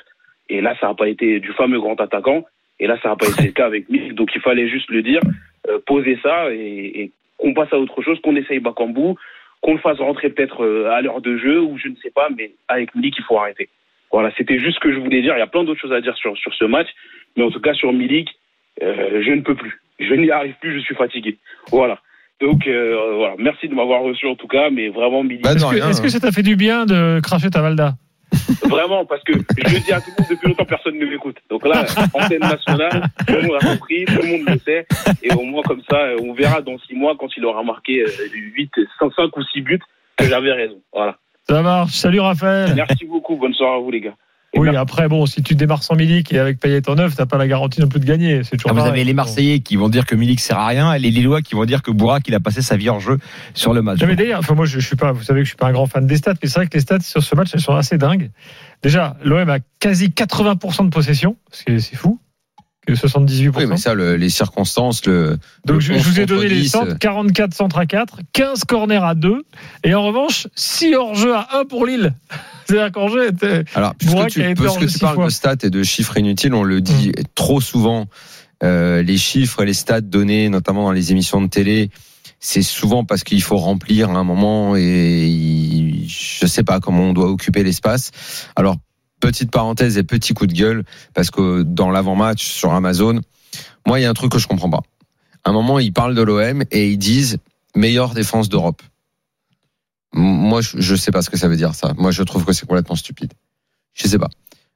Et 0.49 0.61
là, 0.61 0.75
ça 0.81 0.89
n'a 0.89 0.95
pas 0.95 1.09
été 1.09 1.41
du 1.41 1.53
fameux 1.53 1.81
grand 1.81 2.01
attaquant. 2.01 2.45
Et 2.81 2.87
là, 2.87 2.99
ça 3.03 3.11
n'a 3.11 3.17
pas 3.17 3.29
été 3.29 3.45
le 3.47 3.53
cas 3.53 3.67
avec 3.67 3.89
Milik. 3.89 4.15
Donc, 4.15 4.31
il 4.35 4.41
fallait 4.41 4.69
juste 4.69 4.91
le 4.91 5.03
dire, 5.03 5.21
euh, 5.69 5.79
poser 5.87 6.19
ça 6.23 6.53
et, 6.53 7.03
et 7.03 7.13
qu'on 7.39 7.55
passe 7.55 7.73
à 7.73 7.79
autre 7.79 8.03
chose, 8.03 8.21
qu'on 8.23 8.37
essaye 8.37 8.59
Bakambu, 8.61 9.15
qu'on 9.61 9.73
le 9.75 9.79
fasse 9.79 9.99
rentrer 9.99 10.31
peut-être 10.31 10.65
euh, 10.65 10.91
à 10.91 11.01
l'heure 11.01 11.21
de 11.21 11.37
jeu 11.39 11.61
ou 11.61 11.79
je 11.79 11.89
ne 11.89 11.97
sais 12.03 12.11
pas. 12.11 12.29
Mais 12.37 12.53
avec 12.69 12.95
Milik, 12.95 13.15
il 13.19 13.25
faut 13.25 13.39
arrêter. 13.39 13.69
Voilà, 14.11 14.31
c'était 14.37 14.59
juste 14.59 14.75
ce 14.77 14.81
que 14.81 14.93
je 14.93 14.99
voulais 14.99 15.23
dire. 15.23 15.35
Il 15.37 15.39
y 15.39 15.43
a 15.43 15.47
plein 15.47 15.65
d'autres 15.65 15.81
choses 15.81 15.93
à 15.93 16.01
dire 16.01 16.17
sur, 16.17 16.37
sur 16.37 16.53
ce 16.55 16.65
match. 16.65 16.89
Mais 17.37 17.45
en 17.45 17.51
tout 17.51 17.61
cas, 17.61 17.73
sur 17.75 17.93
Milik, 17.93 18.29
euh, 18.83 19.23
je 19.25 19.31
ne 19.33 19.41
peux 19.41 19.55
plus. 19.55 19.81
Je 20.01 20.15
n'y 20.15 20.31
arrive 20.31 20.55
plus, 20.61 20.75
je 20.75 20.81
suis 20.81 20.95
fatigué. 20.95 21.39
Voilà. 21.71 21.99
Donc, 22.41 22.67
euh, 22.67 23.15
voilà. 23.17 23.35
Merci 23.39 23.69
de 23.69 23.75
m'avoir 23.75 24.03
reçu 24.03 24.27
en 24.27 24.35
tout 24.35 24.49
cas. 24.49 24.69
Mais 24.71 24.89
vraiment, 24.89 25.23
Milik, 25.23 25.43
Bah, 25.45 25.53
Est-ce 25.53 26.01
que, 26.01 26.07
que 26.07 26.11
ça 26.11 26.21
t'a 26.21 26.33
fait 26.33 26.43
du 26.43 26.57
bien 26.57 26.85
de 26.85 27.21
cracher 27.21 27.49
ta 27.51 27.63
Valda 27.63 27.95
vraiment, 28.69 29.05
parce 29.05 29.23
que 29.25 29.33
je 29.33 29.75
le 29.75 29.81
dis 29.81 29.93
à 29.93 30.01
tout 30.01 30.11
le 30.17 30.23
monde 30.23 30.31
depuis 30.31 30.49
longtemps, 30.49 30.65
personne 30.65 30.99
ne 30.99 31.07
m'écoute. 31.07 31.37
Donc 31.51 31.67
là, 31.67 31.85
antenne 32.15 32.41
nationale, 32.41 33.05
tout 33.27 33.35
le 33.35 33.43
monde 33.43 33.57
a 33.61 33.67
compris, 33.67 34.05
tout 34.05 34.23
le 34.23 34.29
monde 34.29 34.49
le 34.49 34.59
sait. 34.59 34.87
Et 35.23 35.33
au 35.33 35.43
moins, 35.43 35.63
comme 35.63 35.83
ça, 35.89 35.97
euh, 35.97 36.19
on 36.23 36.33
verra 36.33 36.61
dans 36.61 36.79
six 36.79 36.95
mois, 36.95 37.15
quand 37.19 37.29
il 37.37 37.45
aura 37.45 37.63
marqué 37.63 38.03
euh, 38.03 38.09
8, 38.33 38.71
5, 38.99 39.13
5 39.15 39.37
ou 39.37 39.43
6 39.43 39.61
buts, 39.63 39.81
que 40.17 40.25
j'avais 40.27 40.53
raison. 40.53 40.81
Voilà. 40.93 41.17
Ça 41.49 41.63
marche. 41.63 41.93
Salut, 41.93 42.21
Raphaël. 42.21 42.73
Merci 42.75 43.05
beaucoup. 43.05 43.37
Bonne 43.37 43.55
soirée 43.55 43.77
à 43.77 43.81
vous, 43.81 43.91
les 43.91 44.01
gars. 44.01 44.15
Oui, 44.55 44.77
après, 44.77 45.09
bon, 45.09 45.25
si 45.25 45.43
tu 45.43 45.55
démarres 45.55 45.83
sans 45.83 45.95
Milik 45.95 46.33
et 46.33 46.39
avec 46.39 46.61
Payet 46.61 46.89
en 46.89 46.95
neuf, 46.95 47.17
t'as 47.17 47.25
pas 47.25 47.39
la 47.39 47.49
garantie 47.49 47.81
non 47.81 47.89
plus 47.89 48.01
de 48.01 48.05
gagner. 48.05 48.43
C'est 48.45 48.57
toujours 48.59 48.77
Ah, 48.77 48.81
vous 48.81 48.87
avez 48.87 49.03
les 49.03 49.15
Marseillais 49.15 49.61
qui 49.61 49.77
vont 49.77 49.89
dire 49.89 50.05
que 50.05 50.15
Milik 50.15 50.41
sert 50.41 50.59
à 50.59 50.67
rien 50.67 50.93
et 50.93 50.99
les 50.99 51.11
Lillois 51.11 51.41
qui 51.41 51.55
vont 51.55 51.65
dire 51.65 51.83
que 51.83 51.91
Bourak 51.91 52.29
il 52.29 52.35
a 52.35 52.41
passé 52.41 52.61
sa 52.61 52.77
vie 52.77 52.91
en 52.91 53.01
jeu 53.01 53.19
sur 53.55 53.73
le 53.73 53.81
match. 53.81 54.01
Non, 54.01 54.07
mais 54.07 54.17
d'ailleurs, 54.17 54.41
enfin 54.41 54.55
moi 54.55 54.67
je, 54.67 54.79
je 54.79 54.87
suis 54.87 54.97
pas, 54.97 55.13
vous 55.13 55.23
savez 55.23 55.41
que 55.41 55.45
je 55.45 55.51
suis 55.51 55.57
pas 55.57 55.69
un 55.69 55.73
grand 55.73 55.87
fan 55.87 56.07
des 56.07 56.17
stats, 56.17 56.35
mais 56.43 56.49
c'est 56.49 56.59
vrai 56.59 56.67
que 56.67 56.75
les 56.75 56.81
stats 56.81 57.01
sur 57.01 57.23
ce 57.23 57.35
match 57.35 57.49
elles 57.55 57.61
sont 57.61 57.75
assez 57.75 57.97
dingues. 57.97 58.31
Déjà, 58.83 59.17
l'OM 59.25 59.49
a 59.49 59.59
quasi 59.81 60.09
80% 60.09 60.85
de 60.85 60.91
possession, 60.91 61.37
c'est 61.51 61.81
fou, 61.97 62.21
que 62.87 62.95
78%. 62.95 63.53
Oui, 63.57 63.67
mais 63.67 63.77
ça, 63.77 63.95
le- 63.95 64.17
les 64.17 64.29
circonstances, 64.31 65.07
le. 65.07 65.39
Donc 65.67 65.77
le 65.77 65.81
je, 65.81 65.95
je 65.95 65.99
vous 66.09 66.21
ai 66.21 66.27
donné 66.27 66.49
les 66.49 66.63
10, 66.63 66.69
centres, 66.69 66.99
44 66.99 67.55
centres 67.55 67.79
à 67.79 67.87
4, 67.87 68.19
15 68.33 68.65
corners 68.65 68.97
à 69.05 69.15
2, 69.15 69.45
et 69.85 69.95
en 69.95 70.03
revanche 70.03 70.49
6 70.57 70.95
hors-jeu 70.97 71.35
à 71.35 71.49
1 71.61 71.65
pour 71.67 71.87
Lille. 71.87 72.13
C'est-à-dire 72.67 72.93
qu'en 72.93 73.09
jeu 73.09 73.29
était... 73.29 73.65
Alors, 73.75 73.95
puisque 73.95 74.27
tu, 74.29 74.43
tu 74.55 74.99
parles 75.01 75.15
fois. 75.15 75.25
de 75.27 75.31
stats 75.31 75.57
et 75.65 75.71
de 75.71 75.83
chiffres 75.83 76.17
inutiles, 76.17 76.55
on 76.55 76.63
le 76.63 76.81
dit 76.81 77.13
trop 77.35 77.61
souvent. 77.61 78.07
euh, 78.65 79.03
les 79.03 79.19
chiffres 79.19 79.63
et 79.63 79.67
les 79.67 79.75
stats 79.75 80.01
donnés, 80.01 80.49
notamment 80.49 80.85
dans 80.85 80.93
les 80.93 81.11
émissions 81.11 81.41
de 81.43 81.49
télé, 81.49 81.91
c'est 82.39 82.63
souvent 82.63 83.05
parce 83.05 83.25
qu'il 83.25 83.43
faut 83.43 83.57
remplir 83.59 84.11
à 84.11 84.15
un 84.15 84.25
moment 84.25 84.75
et 84.77 86.05
je 86.07 86.47
sais 86.47 86.63
pas 86.65 86.81
comment 86.81 87.11
on 87.11 87.13
doit 87.13 87.29
occuper 87.31 87.63
l'espace. 87.63 88.11
Alors, 88.57 88.77
petite 89.23 89.53
parenthèse 89.53 89.97
et 89.97 90.03
petit 90.03 90.35
coup 90.35 90.47
de 90.47 90.53
gueule, 90.53 90.85
parce 91.15 91.31
que 91.31 91.63
dans 91.63 91.91
l'avant-match 91.91 92.45
sur 92.45 92.73
Amazon, 92.73 93.21
moi, 93.87 94.01
il 94.01 94.03
y 94.03 94.05
a 94.05 94.11
un 94.11 94.15
truc 94.15 94.33
que 94.33 94.39
je 94.39 94.49
comprends 94.49 94.69
pas. 94.69 94.83
À 95.45 95.51
un 95.51 95.53
moment, 95.53 95.79
ils 95.79 95.93
parlent 95.93 96.15
de 96.15 96.23
l'OM 96.23 96.65
et 96.71 96.91
ils 96.91 96.99
disent 96.99 97.39
meilleure 97.75 98.15
défense 98.15 98.49
d'Europe. 98.49 98.83
Moi, 100.13 100.61
je 100.61 100.95
sais 100.97 101.13
pas 101.13 101.23
ce 101.23 101.31
que 101.31 101.39
ça 101.39 101.49
veut 101.49 101.57
dire 101.57 101.75
ça. 101.75 101.95
Moi, 101.97 102.11
je 102.11 102.23
trouve 102.23 102.45
que 102.45 102.53
c'est 102.53 102.67
complètement 102.67 102.97
stupide. 102.97 103.33
Je 103.95 104.09
sais 104.09 104.19
pas. 104.19 104.29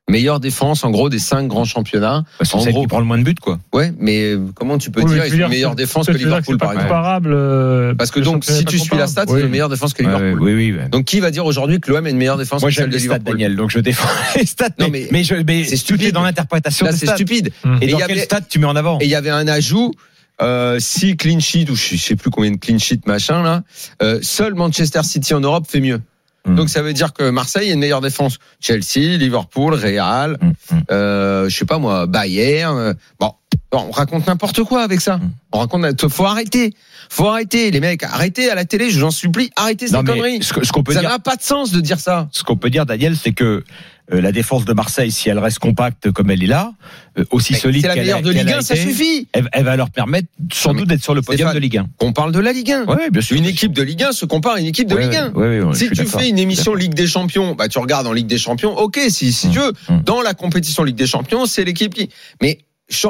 Meilleure 0.08 0.38
défense, 0.38 0.84
en 0.84 0.90
gros, 0.92 1.08
des 1.08 1.18
cinq 1.18 1.48
grands 1.48 1.64
championnats. 1.64 2.24
Bah, 2.38 2.44
c'est 2.44 2.54
en 2.54 2.60
celle 2.60 2.72
gros- 2.74 2.82
qui 2.82 2.86
prend 2.86 3.00
le 3.00 3.04
moins 3.06 3.18
de 3.18 3.24
buts 3.24 3.34
quoi. 3.40 3.58
Ouais, 3.72 3.92
mais 3.98 4.22
euh, 4.34 4.38
comment 4.54 4.78
tu 4.78 4.92
peux 4.92 5.02
Oui, 5.02 5.12
dire 5.12 5.14
tu 5.14 5.18
ils 5.18 5.22
veux 5.22 5.30
sont 5.30 5.36
dire, 5.36 5.48
meilleure 5.48 5.74
défense 5.74 6.06
que 6.06 6.12
dire 6.12 6.26
Liverpool, 6.28 6.54
c'est 6.54 6.58
par 6.58 6.72
exemple 6.72 6.88
comparable. 6.88 7.32
euh, 7.32 7.92
Parce 7.96 8.12
que 8.12 8.20
donc, 8.20 8.44
si 8.44 8.64
tu 8.64 8.78
suis 8.78 8.96
la 8.96 9.08
stat, 9.08 9.24
c'est 9.26 9.32
Oui. 9.34 9.40
une 9.40 9.48
meilleure 9.48 9.68
défense 9.68 9.94
que 9.94 10.04
Ouais, 10.04 10.08
Liverpool. 10.14 10.40
oui, 10.42 10.54
oui. 10.54 10.72
ouais. 10.78 10.88
Donc, 10.90 11.06
qui 11.06 11.18
va 11.18 11.32
dire 11.32 11.44
aujourd'hui 11.44 11.80
que 11.80 11.90
l'OM 11.90 12.06
a 12.06 12.08
une 12.10 12.18
meilleure 12.18 12.38
défense 12.38 12.60
Moi 12.62 12.70
que 12.70 12.76
celle 12.76 12.86
de 12.88 12.92
les 12.92 13.00
stats, 13.00 13.14
Liverpool 13.18 13.32
Daniel, 13.32 13.56
donc 13.56 13.70
je 13.70 13.80
défends 13.80 14.08
les 14.36 14.46
stats. 14.46 14.68
Non, 14.78 14.86
mais, 14.92 15.00
mais 15.02 15.08
mais, 15.10 15.24
je, 15.24 15.34
mais 15.44 15.64
c'est 15.64 15.76
stupide. 15.76 16.12
dans 16.14 16.22
l'interprétation 16.22 16.86
Là, 16.86 16.92
c'est 16.92 17.06
stats. 17.06 17.16
stupide. 17.16 17.48
Et 17.48 17.86
Et 17.86 17.86
il 17.86 17.90
dans 17.90 17.98
y 17.98 18.02
quel 18.02 18.10
avait- 18.12 18.20
stade 18.20 18.44
tu 18.48 18.60
mets 18.60 18.66
en 18.66 18.76
avant 18.76 19.00
Et 19.00 19.06
il 19.06 19.10
y 19.10 19.16
avait 19.16 19.30
un 19.30 19.48
ajout. 19.48 19.92
Euh, 20.40 20.76
si 20.78 21.16
clean 21.16 21.40
sheet 21.40 21.68
ou 21.70 21.74
je 21.74 21.96
sais 21.96 22.14
plus 22.14 22.30
combien 22.30 22.50
de 22.52 22.58
clean 22.58 22.78
sheet 22.78 23.00
machin 23.06 23.42
là, 23.42 23.62
euh, 24.02 24.18
seul 24.22 24.54
Manchester 24.54 25.02
City 25.02 25.32
en 25.34 25.40
Europe 25.40 25.64
fait 25.66 25.80
mieux. 25.80 26.00
Hmm. 26.46 26.54
Donc 26.54 26.68
ça 26.70 26.80
veut 26.82 26.92
dire 26.92 27.12
que 27.12 27.28
Marseille 27.30 27.70
a 27.70 27.72
une 27.74 27.80
meilleure 27.80 28.00
défense. 28.00 28.38
Chelsea, 28.60 29.16
Liverpool, 29.18 29.74
Real, 29.74 30.38
Hum, 30.40 30.52
hum. 30.70 30.82
euh, 30.90 31.48
je 31.48 31.56
sais 31.56 31.64
pas 31.64 31.78
moi, 31.78 32.06
Bayern. 32.06 32.78
euh, 32.78 32.94
bon, 33.20 33.32
on 33.72 33.90
raconte 33.90 34.26
n'importe 34.26 34.62
quoi 34.62 34.82
avec 34.82 35.00
ça. 35.00 35.16
Mm. 35.18 35.30
On 35.52 35.58
raconte, 35.58 36.08
faut 36.08 36.24
arrêter, 36.24 36.72
faut 37.10 37.26
arrêter, 37.28 37.70
les 37.70 37.80
mecs, 37.80 38.02
arrêtez 38.04 38.50
à 38.50 38.54
la 38.54 38.64
télé, 38.64 38.90
je 38.90 38.98
vous 39.00 39.06
en 39.06 39.10
supplie, 39.10 39.50
arrêtez 39.56 39.88
ces 39.88 39.92
conneries. 39.94 40.42
ce 40.42 40.52
que- 40.52 40.64
ce 40.64 40.72
qu'on 40.72 40.82
peut 40.82 40.92
ça 40.94 41.02
n'a 41.02 41.18
pas 41.18 41.36
de 41.36 41.42
sens 41.42 41.72
de 41.72 41.80
dire 41.80 41.98
ça. 42.00 42.28
Ce 42.32 42.42
qu'on 42.44 42.56
peut 42.56 42.70
dire, 42.70 42.86
Daniel, 42.86 43.16
c'est 43.16 43.32
que 43.32 43.64
la 44.08 44.32
défense 44.32 44.64
de 44.64 44.72
Marseille, 44.72 45.10
si 45.10 45.28
elle 45.28 45.38
reste 45.38 45.58
compacte 45.58 46.10
comme 46.10 46.30
elle 46.30 46.42
est 46.42 46.46
là, 46.46 46.72
euh, 47.18 47.24
aussi 47.30 47.54
solide 47.54 47.82
C'est 47.82 47.88
la 47.88 47.94
qu'elle 47.94 48.04
meilleure 48.04 48.22
de 48.22 48.32
qu'elle 48.32 48.46
Ligue 48.46 48.54
a 48.54 48.58
1, 48.58 48.62
ça 48.62 48.76
suffit. 48.76 49.28
Elle, 49.32 49.48
elle 49.52 49.64
va 49.64 49.76
leur 49.76 49.90
permettre 49.90 50.28
sans 50.52 50.74
doute 50.74 50.88
d'être 50.88 51.02
sur 51.02 51.14
le 51.14 51.22
podium 51.22 51.52
de 51.52 51.58
Ligue 51.58 51.78
1. 51.78 51.86
On 52.00 52.12
parle 52.12 52.32
de 52.32 52.38
la 52.38 52.52
Ligue 52.52 52.70
1. 52.72 52.84
Ouais, 52.84 53.10
bien 53.10 53.20
sûr. 53.20 53.36
Une 53.36 53.46
équipe 53.46 53.72
de 53.72 53.82
Ligue 53.82 54.04
1 54.04 54.12
se 54.12 54.24
compare 54.26 54.54
à 54.54 54.60
une 54.60 54.66
équipe 54.66 54.88
de 54.88 54.96
Ligue 54.96 55.14
1. 55.16 55.32
ouais, 55.32 55.48
ouais, 55.48 55.60
ouais, 55.60 55.72
je 55.72 55.78
si 55.78 55.90
tu 55.90 56.06
fais 56.06 56.28
une 56.28 56.38
émission 56.38 56.74
Ligue 56.74 56.94
des 56.94 57.06
Champions, 57.06 57.54
bah 57.54 57.68
tu 57.68 57.78
regardes 57.78 58.06
en 58.06 58.12
Ligue 58.12 58.26
des 58.28 58.38
Champions, 58.38 58.76
ok, 58.76 59.00
si, 59.08 59.32
si 59.32 59.46
Hum, 59.48 59.52
tu 59.52 59.58
veux, 59.58 59.72
hum. 59.88 60.02
dans 60.04 60.22
la 60.22 60.34
compétition 60.34 60.84
Ligue 60.84 60.96
des 60.96 61.06
Champions, 61.06 61.46
c'est 61.46 61.64
l'équipe 61.64 61.94
qui. 61.94 62.08
Mais 62.40 62.58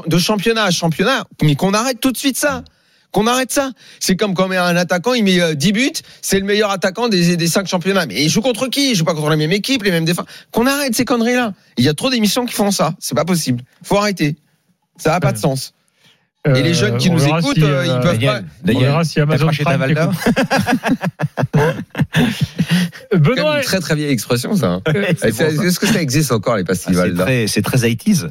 de 0.06 0.18
championnat 0.18 0.64
à 0.64 0.70
championnat, 0.70 1.24
mais 1.42 1.54
qu'on 1.54 1.74
arrête 1.74 2.00
tout 2.00 2.10
de 2.12 2.16
suite 2.16 2.38
ça. 2.38 2.64
Qu'on 3.12 3.26
arrête 3.26 3.52
ça. 3.52 3.70
C'est 4.00 4.16
comme 4.16 4.34
quand 4.34 4.50
un 4.50 4.76
attaquant, 4.76 5.14
il 5.14 5.25
met 5.25 5.40
euh, 5.40 5.54
10 5.54 5.72
buts, 5.72 5.92
c'est 6.22 6.38
le 6.38 6.44
meilleur 6.44 6.70
attaquant 6.70 7.08
des, 7.08 7.36
des 7.36 7.46
5 7.46 7.66
championnats. 7.66 8.06
Mais 8.06 8.22
il 8.22 8.28
joue 8.28 8.42
contre 8.42 8.68
qui? 8.68 8.90
Il 8.90 8.94
joue 8.96 9.04
pas 9.04 9.14
contre 9.14 9.30
la 9.30 9.36
même 9.36 9.52
équipe, 9.52 9.82
les 9.82 9.90
mêmes 9.90 10.04
défenses. 10.04 10.26
Qu'on 10.50 10.66
arrête 10.66 10.94
ces 10.94 11.04
conneries-là. 11.04 11.52
Il 11.78 11.84
y 11.84 11.88
a 11.88 11.94
trop 11.94 12.10
d'émissions 12.10 12.46
qui 12.46 12.54
font 12.54 12.70
ça. 12.70 12.94
C'est 12.98 13.14
pas 13.14 13.25
possible. 13.25 13.62
Faut 13.82 13.96
arrêter. 13.96 14.36
Ça 14.98 15.10
n'a 15.10 15.20
pas 15.20 15.32
de 15.32 15.38
sens. 15.38 15.72
Et 16.54 16.62
les 16.62 16.75
jeunes 16.75 16.96
qui 16.96 17.10
on 17.10 17.14
nous 17.14 17.26
écoutent, 17.26 17.56
si, 17.56 17.64
euh, 17.64 17.84
ils 17.86 17.90
euh, 17.90 17.98
peuvent 18.00 18.12
Daniel, 18.18 18.30
pas. 18.30 18.38
On 18.62 18.66
Daniel, 18.66 18.84
verra 18.84 19.04
si 19.04 19.20
Amazon 19.20 19.48
Prime 19.48 19.78
Valda 19.78 20.06
t'écoute. 20.06 20.34
C'est 21.52 21.52
quand 21.52 21.66
même 21.66 23.20
Benoît, 23.20 23.58
une 23.58 23.64
très 23.64 23.80
très 23.80 23.94
vieille 23.96 24.10
expression 24.12 24.54
ça. 24.54 24.66
hein. 24.75 24.82
bon, 24.86 24.92
ça. 25.32 25.46
est-ce 25.48 25.80
que 25.80 25.86
ça 25.88 26.00
existe 26.00 26.30
encore 26.30 26.56
les 26.56 26.62
Ah, 26.62 26.66
pastilles 26.66 26.94
C'est 26.94 27.00
Valda 27.00 27.25
très, 27.25 27.46
c'est 27.48 27.62
très 27.62 27.78
80s. 27.78 28.28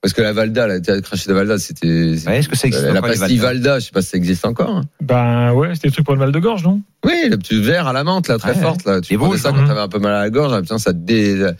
Parce 0.00 0.14
que 0.14 0.22
la 0.22 0.32
Valda, 0.32 0.66
la 0.68 0.78
la 0.78 1.00
craché 1.00 1.28
de 1.28 1.34
Valda, 1.34 1.58
c'était. 1.58 1.88
Ouais, 2.26 2.38
Est-ce 2.38 2.48
que 2.48 2.56
ça 2.56 2.68
existe 2.68 2.84
la 2.84 2.90
encore, 3.00 3.02
pastille 3.10 3.38
Valda 3.38 3.80
je 3.80 3.86
sais 3.86 3.90
pas 3.90 4.00
si 4.02 4.10
ça 4.10 4.16
existe 4.16 4.44
encore. 4.44 4.70
hein. 4.76 4.82
ben 5.02 5.52
ouais, 5.54 5.74
c'était 5.74 5.88
des 5.88 5.92
trucs 5.92 6.04
pour 6.04 6.14
le 6.14 6.20
mal 6.20 6.30
de 6.32 6.38
gorge, 6.38 6.62
non? 6.62 6.80
Oui, 7.04 7.14
le 7.28 7.36
petit 7.36 7.60
verre 7.60 7.88
à 7.88 7.92
la 7.92 8.04
menthe, 8.04 8.28
là, 8.28 8.38
très 8.38 8.54
Ouais, 8.54 8.60
forte, 8.62 8.84
là. 8.84 9.00
Tu 9.00 9.16
prenais 9.16 9.30
Vosges, 9.32 9.40
ça 9.40 9.48
hein. 9.48 9.54
quand 9.56 9.66
t'avais 9.66 9.80
un 9.80 9.88
peu 9.88 9.98
mal 9.98 10.14
à 10.14 10.20
la 10.20 10.30
gorge, 10.30 10.52
là, 10.52 10.62
putain, 10.62 10.78
ça 10.78 10.92
te 10.92 10.98
dé... 10.98 11.50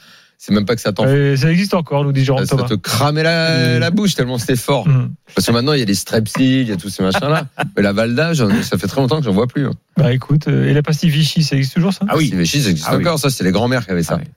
C'est 0.41 0.55
même 0.55 0.67
pas 0.67 0.77
que 0.77 0.81
ça 0.81 0.93
t'en 0.93 1.03
Ça 1.05 1.51
existe 1.51 1.75
encore, 1.75 2.05
nous 2.05 2.13
dit 2.13 2.25
Jérôme 2.25 2.47
ça 2.47 2.55
Thomas. 2.55 2.69
te 2.69 2.75
cramait 2.75 3.25
la, 3.25 3.81
la 3.81 3.91
bouche 3.91 4.15
tellement 4.15 4.39
c'était 4.39 4.55
fort. 4.55 4.87
Hum. 4.87 5.11
Parce 5.35 5.45
que 5.49 5.51
maintenant, 5.53 5.73
il 5.73 5.81
y 5.81 5.83
a 5.83 5.85
les 5.85 5.97
strepsils, 5.97 6.61
il 6.61 6.69
y 6.69 6.71
a 6.71 6.77
tous 6.77 6.91
ces 6.91 7.03
machins-là. 7.03 7.49
Mais 7.77 7.83
la 7.83 7.93
Valda, 7.93 8.35
ça 8.37 8.79
fait 8.79 8.87
très 8.87 9.01
longtemps 9.01 9.19
que 9.19 9.25
j'en 9.25 9.33
vois 9.33 9.49
plus. 9.49 9.67
hein. 9.67 9.73
Bah 9.97 10.13
écoute, 10.13 10.47
euh, 10.47 10.69
et 10.69 10.75
la 10.75 10.83
pastille 10.85 11.11
Vichy, 11.11 11.43
ça 11.43 11.57
existe 11.57 11.75
toujours 11.75 11.93
ça? 11.93 12.05
Ah 12.09 12.13
oui. 12.17 12.27
Pastille 12.31 12.39
Vichy, 12.39 12.63
ça 12.63 12.71
existe 12.71 12.87
Ah 12.89 12.95
oui. 12.97 13.03
encore, 13.03 13.19
ça, 13.19 13.31
c'était 13.31 13.43
les 13.43 13.51
grands-mères 13.51 13.85
qui 13.85 13.91
avaient 13.91 14.05
ça. 14.05 14.15
Ah 14.19 14.23
oui. 14.25 14.31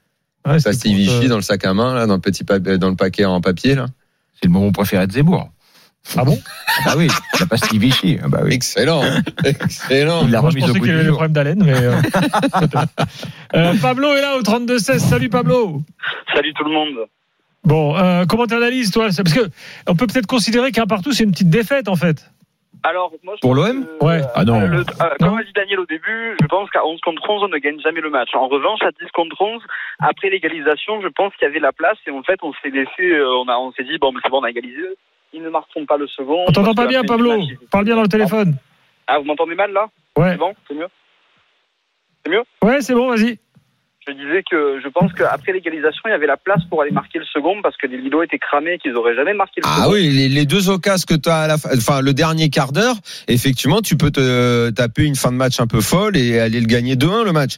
Ouais, 0.46 0.60
c'est 0.60 0.70
Pastille 0.70 0.94
euh, 0.94 0.98
Vichy 0.98 1.28
dans 1.28 1.36
le 1.36 1.42
sac 1.42 1.64
à 1.66 1.74
main, 1.74 1.94
là, 1.94 2.08
dans 2.08 2.16
le 2.16 2.22
petit 2.22 2.44
pa- 2.44 2.60
dans 2.60 2.90
le 2.90 2.96
paquet 2.96 3.26
en 3.26 3.42
papier, 3.42 3.76
là. 3.76 3.86
C'est 4.34 4.46
le 4.48 4.52
moment 4.52 4.72
préféré 4.72 5.06
de 5.08 5.12
Zemmour. 5.12 5.50
Ah 6.18 6.24
bon? 6.26 6.40
Ah 6.88 6.96
oui, 6.98 7.08
la 7.40 7.46
pastille 7.46 7.78
Vichy. 7.78 8.18
Ah 8.24 8.28
bah 8.28 8.40
oui. 8.44 8.54
Excellent. 8.56 9.04
Excellent. 9.46 10.24
Il 10.24 10.32
l'a 10.32 10.42
Moi, 10.42 10.50
je 10.50 10.58
pensais 10.58 10.80
qu'il 10.80 10.88
y 10.88 10.92
avait 10.92 11.04
le 11.04 11.12
problème 11.12 11.32
d'haleine, 11.34 11.64
mais. 11.64 11.76
euh. 11.76 12.02
Euh, 13.54 13.74
Pablo 13.82 14.14
est 14.16 14.22
là 14.22 14.38
au 14.38 14.42
32-16. 14.42 14.98
Salut 15.00 15.30
Pablo. 15.30 15.84
Salut 16.34 16.54
tout 16.54 16.64
le 16.64 16.72
monde. 16.72 17.06
Bon, 17.64 17.96
euh, 17.98 18.26
comment 18.26 18.48
t'analyses 18.48 18.90
toi 18.92 19.10
Parce 19.16 19.34
que 19.34 19.50
on 19.88 19.96
peut 19.96 20.08
peut-être 20.08 20.26
considérer 20.26 20.72
qu'un 20.72 20.88
partout 20.88 21.12
c'est 21.12 21.24
une 21.26 21.32
petite 21.32 21.50
défaite 21.50 21.88
en 21.90 21.96
fait. 21.96 22.32
Alors, 22.84 23.12
moi, 23.24 23.36
je 23.36 23.42
Pour 23.42 23.54
l'OM 23.54 23.86
Ouais. 24.02 24.22
euh, 24.22 24.26
Ah 24.34 24.44
non. 24.44 24.60
le- 24.62 24.80
euh, 24.80 24.84
comme 25.20 25.38
a 25.38 25.44
dit 25.44 25.54
Daniel 25.54 25.80
au 25.82 25.86
début, 25.86 26.36
je 26.42 26.48
pense 26.48 26.70
qu'à 26.72 26.84
11 26.86 27.00
contre 27.02 27.30
11, 27.30 27.44
on 27.44 27.48
ne 27.48 27.58
gagne 27.60 27.80
jamais 27.80 28.02
le 28.02 28.10
match. 28.10 28.30
En 28.34 28.48
revanche, 28.48 28.82
à 28.82 28.90
10 28.92 29.10
contre 29.14 29.40
11, 29.40 29.62
après 30.00 30.30
l'égalisation, 30.32 31.00
je 31.02 31.08
pense 31.10 31.32
qu'il 31.36 31.48
y 31.48 31.52
avait 31.52 31.60
la 31.60 31.72
place 31.74 31.98
et 32.08 32.12
en 32.12 32.24
fait, 32.24 32.40
on 32.42 32.54
s'est 32.54 32.70
laissé, 32.72 33.04
euh, 33.12 33.28
on, 33.38 33.48
a, 33.48 33.56
on 33.58 33.72
s'est 33.74 33.84
dit, 33.84 33.98
bon, 34.00 34.12
mais 34.12 34.20
c'est 34.24 34.30
bon, 34.32 34.40
on 34.40 34.44
a 34.44 34.50
égalisé. 34.50 34.82
Ils 35.34 35.44
ne 35.44 35.50
marqueront 35.50 35.86
pas 35.86 35.98
le 35.98 36.08
second. 36.08 36.44
On 36.48 36.52
t'entend 36.52 36.74
pas 36.74 36.88
bien 36.88 37.04
Pablo. 37.04 37.38
match, 37.38 37.50
Parle 37.72 37.86
bien 37.86 37.96
dans 37.96 38.02
le 38.02 38.08
téléphone. 38.08 38.56
Ah, 39.08 39.20
vous 39.20 39.26
m'entendez 39.26 39.56
mal 39.56 39.72
là? 39.72 39.88
Ouais. 40.18 40.32
C'est 40.32 40.38
bon? 40.38 40.54
C'est 40.68 40.74
mieux? 42.30 42.44
Ouais, 42.64 42.82
c'est 42.82 42.94
bon, 42.94 43.10
vas-y. 43.10 43.38
Je 44.08 44.14
disais 44.14 44.42
que 44.50 44.80
je 44.84 44.88
pense 44.88 45.14
qu'après 45.14 45.52
l'égalisation, 45.54 46.02
il 46.06 46.10
y 46.10 46.14
avait 46.14 46.26
la 46.26 46.38
place 46.38 46.64
pour 46.70 46.82
aller 46.82 46.90
marquer 46.92 47.20
le 47.20 47.26
second 47.26 47.62
parce 47.62 47.78
que 47.78 47.86
les 47.86 47.98
Lido 47.98 48.24
étaient 48.24 48.40
cramés 48.40 48.74
et 48.74 48.78
qu'ils 48.80 48.96
auraient 48.96 49.14
jamais 49.16 49.34
marqué 49.34 49.62
le 49.62 49.68
Ah 49.70 49.84
second. 49.84 49.94
oui, 49.94 50.10
les, 50.10 50.28
les 50.28 50.46
deux 50.46 50.70
occasions 50.72 51.06
que 51.08 51.14
tu 51.14 51.30
as 51.30 51.42
à 51.42 51.48
la 51.48 51.58
fin, 51.60 51.70
enfin 51.78 52.02
le 52.02 52.14
dernier 52.14 52.50
quart 52.50 52.72
d'heure, 52.72 52.96
effectivement, 53.28 53.82
tu 53.82 53.98
peux 53.98 54.10
te 54.10 54.72
taper 54.72 55.04
une 55.06 55.16
fin 55.16 55.32
de 55.32 55.38
match 55.38 55.60
un 55.60 55.68
peu 55.68 55.82
folle 55.82 56.18
et 56.18 56.40
aller 56.40 56.60
le 56.60 56.66
gagner 56.66 56.96
2-1 56.96 57.26
le 57.26 57.32
match. 57.32 57.58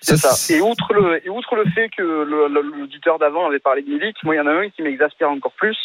C'est 0.00 0.16
Ça, 0.16 0.30
ça. 0.30 0.54
Et 0.54 0.60
outre 0.60 0.92
le, 0.94 1.24
et 1.24 1.28
outre 1.30 1.54
le 1.56 1.64
fait 1.70 1.88
que 1.96 2.02
l'auditeur 2.02 3.18
d'avant 3.18 3.46
avait 3.48 3.58
parlé 3.60 3.82
de 3.82 3.88
Milik, 3.88 4.16
moi, 4.24 4.34
il 4.34 4.38
y 4.38 4.40
en 4.40 4.46
a 4.46 4.52
un 4.52 4.68
qui 4.70 4.82
m'exaspère 4.82 5.30
encore 5.30 5.52
plus, 5.52 5.76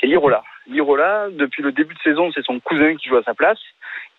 c'est 0.00 0.06
Lirola. 0.06 0.42
Lirola, 0.68 1.26
depuis 1.32 1.62
le 1.62 1.72
début 1.72 1.94
de 1.94 2.00
saison, 2.00 2.30
c'est 2.34 2.44
son 2.44 2.58
cousin 2.60 2.96
qui 2.96 3.08
joue 3.08 3.16
à 3.16 3.22
sa 3.22 3.34
place. 3.34 3.58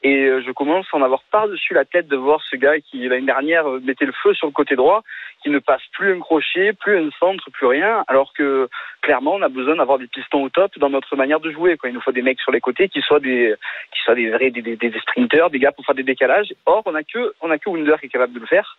Et 0.07 0.25
euh, 0.25 0.43
je 0.45 0.51
commence 0.51 0.85
à 0.93 0.97
en 0.97 1.01
avoir 1.01 1.23
par-dessus 1.31 1.73
la 1.73 1.83
tête 1.83 2.07
de 2.07 2.15
voir 2.15 2.39
ce 2.51 2.55
gars 2.55 2.79
qui, 2.79 3.07
l'année 3.07 3.25
dernière, 3.25 3.67
euh, 3.67 3.79
mettait 3.79 4.05
le 4.05 4.11
feu 4.11 4.35
sur 4.35 4.45
le 4.45 4.53
côté 4.53 4.75
droit, 4.75 5.01
qui 5.41 5.49
ne 5.49 5.57
passe 5.57 5.81
plus 5.93 6.13
un 6.13 6.19
crochet, 6.19 6.73
plus 6.73 6.95
un 6.99 7.09
centre, 7.19 7.49
plus 7.49 7.65
rien, 7.65 8.03
alors 8.07 8.31
que, 8.33 8.69
clairement, 9.01 9.33
on 9.33 9.41
a 9.41 9.49
besoin 9.49 9.77
d'avoir 9.77 9.97
des 9.97 10.05
pistons 10.05 10.43
au 10.43 10.49
top 10.49 10.77
dans 10.77 10.91
notre 10.91 11.15
manière 11.15 11.39
de 11.39 11.49
jouer. 11.49 11.75
Il 11.85 11.93
nous 11.93 12.01
faut 12.01 12.11
des 12.11 12.21
mecs 12.21 12.39
sur 12.39 12.51
les 12.51 12.61
côtés 12.61 12.87
qui 12.87 13.01
soient 13.01 13.19
des, 13.19 13.55
qui 13.91 13.99
soient 14.01 14.13
des 14.13 14.29
vrais, 14.29 14.51
des, 14.51 14.61
des, 14.61 14.75
des 14.75 14.99
sprinters, 14.99 15.49
des 15.49 15.57
gars 15.57 15.71
pour 15.71 15.83
faire 15.83 15.95
des 15.95 16.03
décalages. 16.03 16.53
Or, 16.67 16.83
on 16.85 16.93
a 16.93 17.01
que, 17.01 17.33
a 17.41 17.57
que 17.57 17.69
Wunder 17.71 17.95
qui 17.99 18.05
est 18.05 18.09
capable 18.09 18.33
de 18.33 18.41
le 18.41 18.45
faire. 18.45 18.77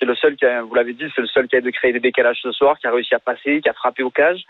C'est 0.00 0.06
le 0.06 0.16
seul 0.16 0.34
qui 0.34 0.44
a, 0.44 0.62
vous 0.62 0.74
l'avez 0.74 0.92
dit, 0.92 1.06
c'est 1.14 1.20
le 1.20 1.28
seul 1.28 1.46
qui 1.46 1.54
a 1.54 1.60
de 1.60 1.70
créer 1.70 1.92
des 1.92 2.00
décalages 2.00 2.40
ce 2.42 2.50
soir, 2.50 2.80
qui 2.80 2.88
a 2.88 2.90
réussi 2.90 3.14
à 3.14 3.20
passer, 3.20 3.60
qui 3.60 3.68
a 3.68 3.74
frappé 3.74 4.02
au 4.02 4.10
cage. 4.10 4.42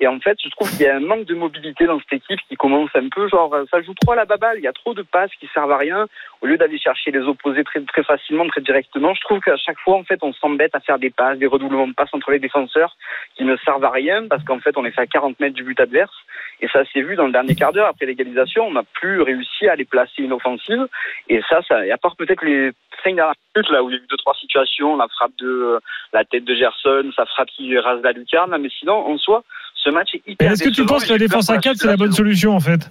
Et 0.00 0.06
en 0.06 0.20
fait, 0.20 0.38
je 0.42 0.48
trouve 0.50 0.70
qu'il 0.70 0.82
y 0.82 0.86
a 0.86 0.96
un 0.96 1.00
manque 1.00 1.24
de 1.24 1.34
mobilité 1.34 1.86
dans 1.86 1.98
cette 1.98 2.22
équipe 2.22 2.40
qui 2.48 2.56
commence 2.56 2.90
un 2.94 3.08
peu, 3.08 3.28
genre, 3.28 3.54
ça 3.70 3.82
joue 3.82 3.94
trop 3.94 4.12
à 4.12 4.16
la 4.16 4.24
baballe. 4.24 4.58
Il 4.58 4.64
y 4.64 4.68
a 4.68 4.72
trop 4.72 4.94
de 4.94 5.02
passes 5.02 5.30
qui 5.40 5.48
servent 5.52 5.72
à 5.72 5.76
rien. 5.76 6.06
Au 6.40 6.46
lieu 6.46 6.56
d'aller 6.56 6.78
chercher 6.78 7.10
les 7.10 7.20
opposés 7.20 7.64
très, 7.64 7.80
très 7.80 8.04
facilement, 8.04 8.46
très 8.46 8.60
directement, 8.60 9.14
je 9.14 9.20
trouve 9.22 9.40
qu'à 9.40 9.56
chaque 9.56 9.78
fois, 9.80 9.96
en 9.96 10.04
fait, 10.04 10.20
on 10.22 10.32
s'embête 10.32 10.74
à 10.74 10.80
faire 10.80 10.98
des 10.98 11.10
passes, 11.10 11.38
des 11.38 11.46
redoublements 11.46 11.88
de 11.88 11.94
passes 11.94 12.12
entre 12.12 12.30
les 12.30 12.38
défenseurs 12.38 12.96
qui 13.36 13.44
ne 13.44 13.56
servent 13.56 13.84
à 13.84 13.90
rien 13.90 14.26
parce 14.28 14.44
qu'en 14.44 14.60
fait, 14.60 14.76
on 14.76 14.84
est 14.84 14.92
fait 14.92 15.02
à 15.02 15.06
40 15.06 15.40
mètres 15.40 15.54
du 15.54 15.64
but 15.64 15.80
adverse. 15.80 16.14
Et 16.60 16.68
ça 16.68 16.84
s'est 16.92 17.02
vu 17.02 17.14
dans 17.14 17.26
le 17.26 17.32
dernier 17.32 17.54
quart 17.54 17.72
d'heure 17.72 17.86
après 17.86 18.06
l'égalisation. 18.06 18.66
On 18.66 18.72
n'a 18.72 18.82
plus 18.82 19.22
réussi 19.22 19.68
à 19.68 19.76
les 19.76 19.84
placer 19.84 20.22
une 20.22 20.32
offensive. 20.32 20.88
Et 21.28 21.40
ça, 21.48 21.60
ça, 21.62 21.86
et 21.86 21.92
à 21.92 21.98
part 21.98 22.16
peut-être 22.16 22.44
les 22.44 22.72
cinq 23.02 23.14
dernières 23.14 23.34
minutes, 23.54 23.70
là, 23.70 23.82
où 23.82 23.90
il 23.90 23.96
y 23.96 23.98
a 23.98 24.02
eu 24.02 24.06
deux, 24.08 24.16
trois 24.16 24.34
situations, 24.34 24.96
la 24.96 25.08
frappe 25.08 25.36
de 25.38 25.46
euh, 25.46 25.78
la 26.12 26.24
tête 26.24 26.44
de 26.44 26.54
Gerson, 26.54 27.10
sa 27.14 27.26
frappe 27.26 27.48
qui 27.48 27.78
rase 27.78 28.02
la 28.02 28.12
lucarne, 28.12 28.56
mais 28.58 28.70
sinon, 28.70 28.94
en 28.94 29.18
soi, 29.18 29.44
ce 29.84 29.90
match 29.90 30.08
est 30.14 30.22
hyper 30.30 30.52
Est-ce 30.52 30.64
que 30.64 30.68
tu 30.70 30.84
penses 30.84 31.04
que 31.04 31.12
la 31.12 31.18
défense 31.18 31.50
à 31.50 31.54
4 31.58 31.62
suite 31.64 31.82
c'est 31.82 31.88
la 31.88 31.96
bonne 31.96 32.12
solution 32.12 32.54
en 32.54 32.60
fait? 32.60 32.90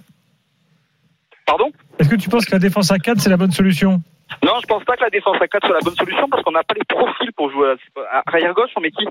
Pardon? 1.46 1.70
Est-ce 1.98 2.08
que 2.08 2.16
tu 2.16 2.28
penses 2.28 2.44
que 2.44 2.52
la 2.52 2.58
défense 2.58 2.90
à 2.90 2.98
4 2.98 3.20
c'est 3.20 3.30
la 3.30 3.36
bonne 3.36 3.52
solution? 3.52 4.02
Non, 4.44 4.52
je 4.60 4.66
pense 4.66 4.84
pas 4.84 4.96
que 4.96 5.02
la 5.02 5.10
défense 5.10 5.36
à 5.40 5.48
4 5.48 5.66
soit 5.66 5.74
la 5.74 5.80
bonne 5.84 5.96
solution 5.96 6.28
parce 6.30 6.42
qu'on 6.42 6.52
n'a 6.52 6.62
pas 6.62 6.74
les 6.74 6.84
profils 6.84 7.32
pour 7.36 7.50
jouer 7.50 7.74
à, 8.12 8.22
arrière 8.26 8.52
gauche, 8.54 8.70
on 8.76 8.80
met 8.80 8.90
qui? 8.90 9.04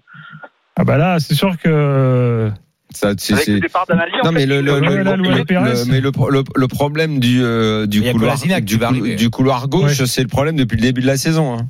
Ah 0.76 0.84
bah 0.84 0.98
là, 0.98 1.20
c'est 1.20 1.34
sûr 1.34 1.58
que. 1.58 2.52
Ça, 2.92 3.12
c'est- 3.18 3.34
Avec 3.34 3.46
c'est- 3.46 3.52
le 3.54 3.60
départ 3.60 3.86
Non 4.24 4.32
mais 4.32 4.46
le, 4.46 4.62
le, 4.62 4.80
le- 4.80 5.04
le- 5.04 6.68
problème 6.68 7.20
du 7.20 7.44
euh, 7.44 7.86
du 7.86 8.02
couloir 8.02 8.38
du, 8.38 9.16
du 9.16 9.30
couloir 9.30 9.68
gauche, 9.68 10.00
Ouais. 10.00 10.06
c'est 10.06 10.22
le 10.22 10.28
problème 10.30 10.56
depuis 10.56 10.78
le 10.78 10.82
début 10.84 11.02
de 11.02 11.08
la 11.08 11.18
saison. 11.18 11.58
hein. 11.58 11.68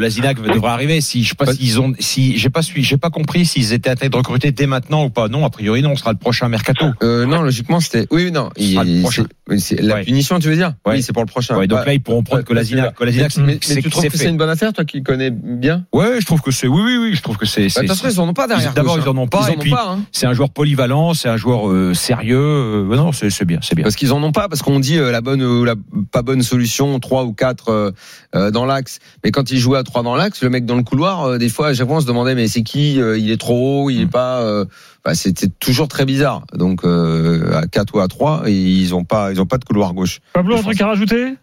Lasinac 0.00 0.40
devrait 0.40 0.70
arriver. 0.70 1.00
Si 1.00 1.22
je 1.24 1.30
sais 1.30 1.34
pas 1.34 1.52
s'ils 1.52 1.80
ont, 1.80 1.92
si 1.98 2.38
j'ai 2.38 2.50
pas 2.50 2.62
su, 2.62 2.82
j'ai 2.82 2.96
pas 2.96 3.10
compris 3.10 3.46
s'ils 3.46 3.72
étaient 3.72 3.90
à 3.90 3.96
tête 3.96 4.12
de 4.12 4.16
recruter 4.16 4.52
dès 4.52 4.66
maintenant 4.66 5.04
ou 5.04 5.10
pas. 5.10 5.28
Non, 5.28 5.44
a 5.44 5.50
priori 5.50 5.82
non, 5.82 5.90
on 5.92 5.96
sera 5.96 6.12
le 6.12 6.18
prochain 6.18 6.48
mercato. 6.48 6.86
Euh, 7.02 7.26
non, 7.26 7.42
logiquement 7.42 7.80
c'était. 7.80 8.06
Oui, 8.10 8.30
non. 8.30 8.50
Le 8.56 9.00
prochain. 9.02 9.24
c'est- 9.58 9.80
la 9.80 9.96
Ouais. 9.96 10.04
punition, 10.04 10.38
tu 10.38 10.48
veux 10.48 10.56
dire 10.56 10.74
Ouais. 10.86 10.94
Oui, 10.96 11.02
c'est 11.02 11.12
pour 11.12 11.22
le 11.22 11.28
prochain. 11.28 11.56
Ouais, 11.56 11.66
donc 11.66 11.78
Bah, 11.80 11.84
là 11.86 11.94
ils 11.94 12.00
pourront 12.00 12.22
prendre 12.22 12.40
ouais, 12.42 12.44
Kolasinac. 12.46 12.94
Kolasinac, 12.94 13.36
mais, 13.38 13.44
mais 13.44 13.58
c'est 13.62 13.80
tu 13.82 13.90
trouves 13.90 14.06
que 14.08 14.16
c'est 14.16 14.28
une 14.28 14.36
bonne 14.36 14.48
affaire, 14.50 14.72
toi 14.72 14.84
qui 14.84 15.02
connais 15.02 15.30
bien 15.30 15.84
Ouais, 15.92 16.20
je 16.20 16.26
trouve 16.26 16.40
que 16.42 16.50
c'est. 16.50 16.66
Oui, 16.66 16.82
oui, 16.84 16.96
oui, 16.98 17.14
je 17.14 17.22
trouve 17.22 17.36
que 17.36 17.46
c'est. 17.46 17.66
Bah, 17.74 17.82
De 17.82 17.86
toute 17.88 17.96
façon, 17.96 18.08
ils 18.10 18.20
en 18.20 18.28
ont 18.28 18.34
pas 18.34 18.46
derrière. 18.48 18.72
D'abord, 18.74 18.98
ils 18.98 19.08
en 19.08 19.16
ont 19.16 19.26
pas, 19.28 19.46
Ils 19.48 19.52
et 19.54 19.56
en 19.56 19.60
puis- 19.60 19.72
hein. 19.72 20.00
C'est 20.12 20.26
un 20.26 20.32
joueur 20.32 20.50
polyvalent, 20.50 21.14
c'est 21.14 21.28
un 21.28 21.36
joueur 21.36 21.68
euh, 21.70 21.94
sérieux. 21.94 22.36
Euh, 22.38 22.96
non, 22.96 23.12
c'est 23.12 23.28
bien, 23.44 23.58
c'est 23.62 23.74
bien. 23.74 23.82
Parce 23.84 23.96
qu'ils 23.96 24.12
en 24.12 24.22
ont 24.22 24.32
pas, 24.32 24.48
parce 24.48 24.62
qu'on 24.62 24.80
dit 24.80 24.98
euh, 24.98 25.10
la 25.10 25.20
bonne 25.20 25.42
ou 25.42 25.64
la 25.64 25.74
pas 26.12 26.22
bonne 26.22 26.42
solution, 26.42 26.98
trois 27.00 27.24
ou 27.24 27.32
quatre 27.32 27.68
euh, 27.70 27.90
euh, 28.34 28.50
dans 28.50 28.64
l'axe. 28.66 28.98
Mais 29.24 29.30
quand 29.30 29.50
il 29.50 29.58
jouait 29.58 29.78
à 29.78 29.82
trois 29.86 30.02
dans 30.02 30.14
l'axe, 30.16 30.42
le 30.42 30.50
mec 30.50 30.66
dans 30.66 30.76
le 30.76 30.82
couloir, 30.82 31.24
euh, 31.24 31.38
des 31.38 31.48
fois, 31.48 31.68
à 31.68 31.74
chaque 31.74 31.86
fois, 31.86 31.96
on 31.96 32.00
se 32.00 32.06
demandait 32.06 32.34
mais 32.34 32.48
c'est 32.48 32.62
qui 32.62 33.00
Euh, 33.00 33.16
Il 33.18 33.30
est 33.30 33.40
trop 33.40 33.84
haut, 33.84 33.90
il 33.90 34.02
est 34.02 34.04
Mm. 34.06 34.10
pas. 34.10 34.42
euh, 34.42 34.64
bah, 35.04 35.14
C'était 35.14 35.48
toujours 35.48 35.88
très 35.88 36.04
bizarre. 36.04 36.42
Donc 36.52 36.84
euh, 36.84 37.54
à 37.56 37.66
quatre 37.66 37.94
ou 37.94 38.00
à 38.00 38.08
trois, 38.08 38.42
ils 38.46 38.94
ont 38.94 39.04
pas, 39.04 39.32
ils 39.32 39.40
ont 39.40 39.46
pas 39.46 39.58
de 39.58 39.64
couloir 39.64 39.94
gauche. 39.94 40.20
Pablo, 40.32 40.56
un 40.56 40.62
truc 40.62 40.80
à 40.80 40.86
rajouter? 40.88 41.34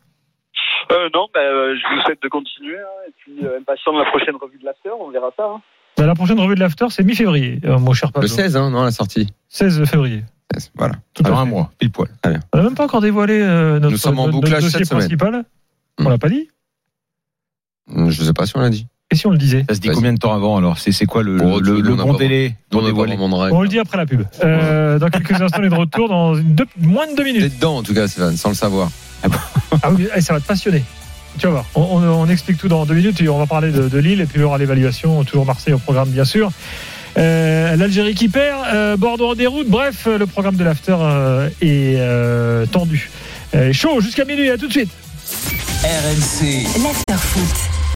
Euh, 0.92 1.10
non, 1.14 1.28
bah, 1.34 1.40
je 1.42 1.96
vous 1.96 2.02
souhaite 2.04 2.22
de 2.22 2.28
continuer. 2.28 2.78
hein, 2.78 3.08
et 3.08 3.12
puis, 3.18 3.46
euh, 3.46 3.58
impatient 3.60 3.94
de 3.94 4.00
la 4.00 4.06
prochaine 4.06 4.36
revue 4.36 4.58
de 4.60 4.66
l'after, 4.66 4.90
on 5.00 5.10
verra 5.10 5.30
ça. 5.38 5.44
hein. 5.56 5.62
Bah, 5.98 6.06
La 6.06 6.16
prochaine 6.16 6.40
revue 6.40 6.56
de 6.56 6.60
l'after, 6.60 6.88
c'est 6.90 7.04
mi-février, 7.04 7.60
euh, 7.66 7.78
mon 7.80 7.94
cher 7.94 8.12
Pablo. 8.12 8.28
Le 8.28 8.34
16, 8.34 8.58
hein, 8.58 8.70
non, 8.70 8.84
la 8.84 8.92
sortie. 8.92 9.28
16 9.50 9.86
février. 9.86 10.24
16, 10.54 10.72
Voilà. 10.76 10.96
Tout 11.14 11.24
à 11.26 11.30
un 11.30 11.46
mois, 11.46 11.72
pile 11.80 11.92
poil. 11.92 12.10
On 12.54 12.58
n'a 12.58 12.64
même 12.64 12.76
pas 12.76 12.84
encore 12.84 13.02
dévoilé 13.02 13.40
euh, 13.42 13.80
notre, 13.80 13.92
Nous 13.92 13.98
sommes 13.98 14.20
en 14.20 14.26
notre- 14.26 14.32
bouclage 14.40 14.52
notre 14.64 14.66
dossier 14.66 14.80
cette 14.80 14.88
semaine. 14.90 15.02
principal. 15.08 15.46
On 16.00 16.04
Hmm. 16.04 16.10
l'a 16.10 16.18
pas 16.18 16.30
dit? 16.30 16.50
Je 17.88 18.24
sais 18.24 18.34
pas 18.34 18.46
si 18.46 18.56
on 18.56 18.62
l'a 18.62 18.70
dit. 18.70 18.88
Et 19.12 19.16
si 19.16 19.28
on 19.28 19.32
le 19.32 19.38
disait 19.38 19.66
Ça 19.70 19.76
se 19.76 19.80
dit 19.80 19.88
Vas-y. 19.88 19.96
combien 19.96 20.14
de 20.14 20.18
temps 20.18 20.34
avant 20.34 20.58
alors 20.58 20.80
C'est 20.80 20.92
c'est 20.92 21.06
quoi 21.06 21.22
le, 21.22 21.38
Bon, 21.38 21.60
le, 21.60 21.82
le 21.82 21.96
bon 21.96 22.14
délai 22.14 22.56
On 22.72 22.78
pour 22.78 22.84
dévoiler 22.86 23.16
le 23.18 23.68
dit 23.68 23.78
après 23.80 23.98
la 23.98 24.06
pub. 24.06 24.24
Euh, 24.44 24.98
dans 24.98 25.10
quelques 25.10 25.34
instants, 25.40 25.60
on 25.62 25.64
est 25.66 25.70
de 25.70 25.76
retour 25.76 26.10
dans 26.10 26.36
une 26.36 26.56
deux- 26.56 26.66
moins 26.80 27.06
de 27.06 27.12
deux 27.16 27.24
T'es 27.24 27.32
minutes. 27.34 27.56
dedans 27.56 27.78
en 27.78 27.84
tout 27.84 27.94
cas, 27.94 28.08
Stéphane, 28.08 28.38
sans 28.38 28.50
le 28.50 28.56
savoir. 28.56 28.90
Ah 29.84 29.92
oui, 29.92 30.08
eh, 30.16 30.22
ça 30.22 30.34
va 30.34 30.40
te 30.40 30.46
passionner. 30.48 30.84
Tu 31.38 31.46
vas 31.48 31.52
voir. 31.52 31.66
On, 31.76 31.82
on- 31.82 32.22
on 32.24 32.28
explique 32.30 32.58
tout 32.58 32.68
dans 32.70 32.86
deux 32.86 32.96
minutes 32.96 33.22
et 33.22 33.30
on 33.30 33.38
va 33.38 33.46
parler 33.46 33.72
de, 33.72 33.88
de 33.88 33.98
Lille 34.00 34.22
et 34.22 34.26
puis 34.26 34.38
il 34.40 34.42
y 34.42 34.46
aura 34.46 34.58
l'évaluation. 34.58 35.24
Toujours 35.26 35.46
Marseille 35.46 35.74
au 35.74 35.80
programme, 35.80 36.10
bien 36.10 36.26
sûr. 36.26 36.52
Euh, 37.18 37.76
L'Algérie 37.76 38.16
qui 38.16 38.30
perd, 38.30 38.58
euh, 38.74 38.98
Bordeaux 38.98 39.30
en 39.32 39.36
déroute. 39.36 39.68
Bref, 39.68 40.08
le 40.08 40.26
programme 40.26 40.56
de 40.56 40.64
l'after 40.64 40.96
euh, 41.00 41.50
est 41.62 41.98
euh, 42.00 42.66
tendu. 42.66 43.12
Euh, 43.54 43.72
chaud 43.74 44.00
jusqu'à 44.02 44.26
minuit. 44.26 44.50
À 44.50 44.58
tout 44.58 44.68
de 44.68 44.72
suite. 44.72 44.90
RMC. 45.84 46.64
L'after 46.82 47.18
foot. 47.18 47.83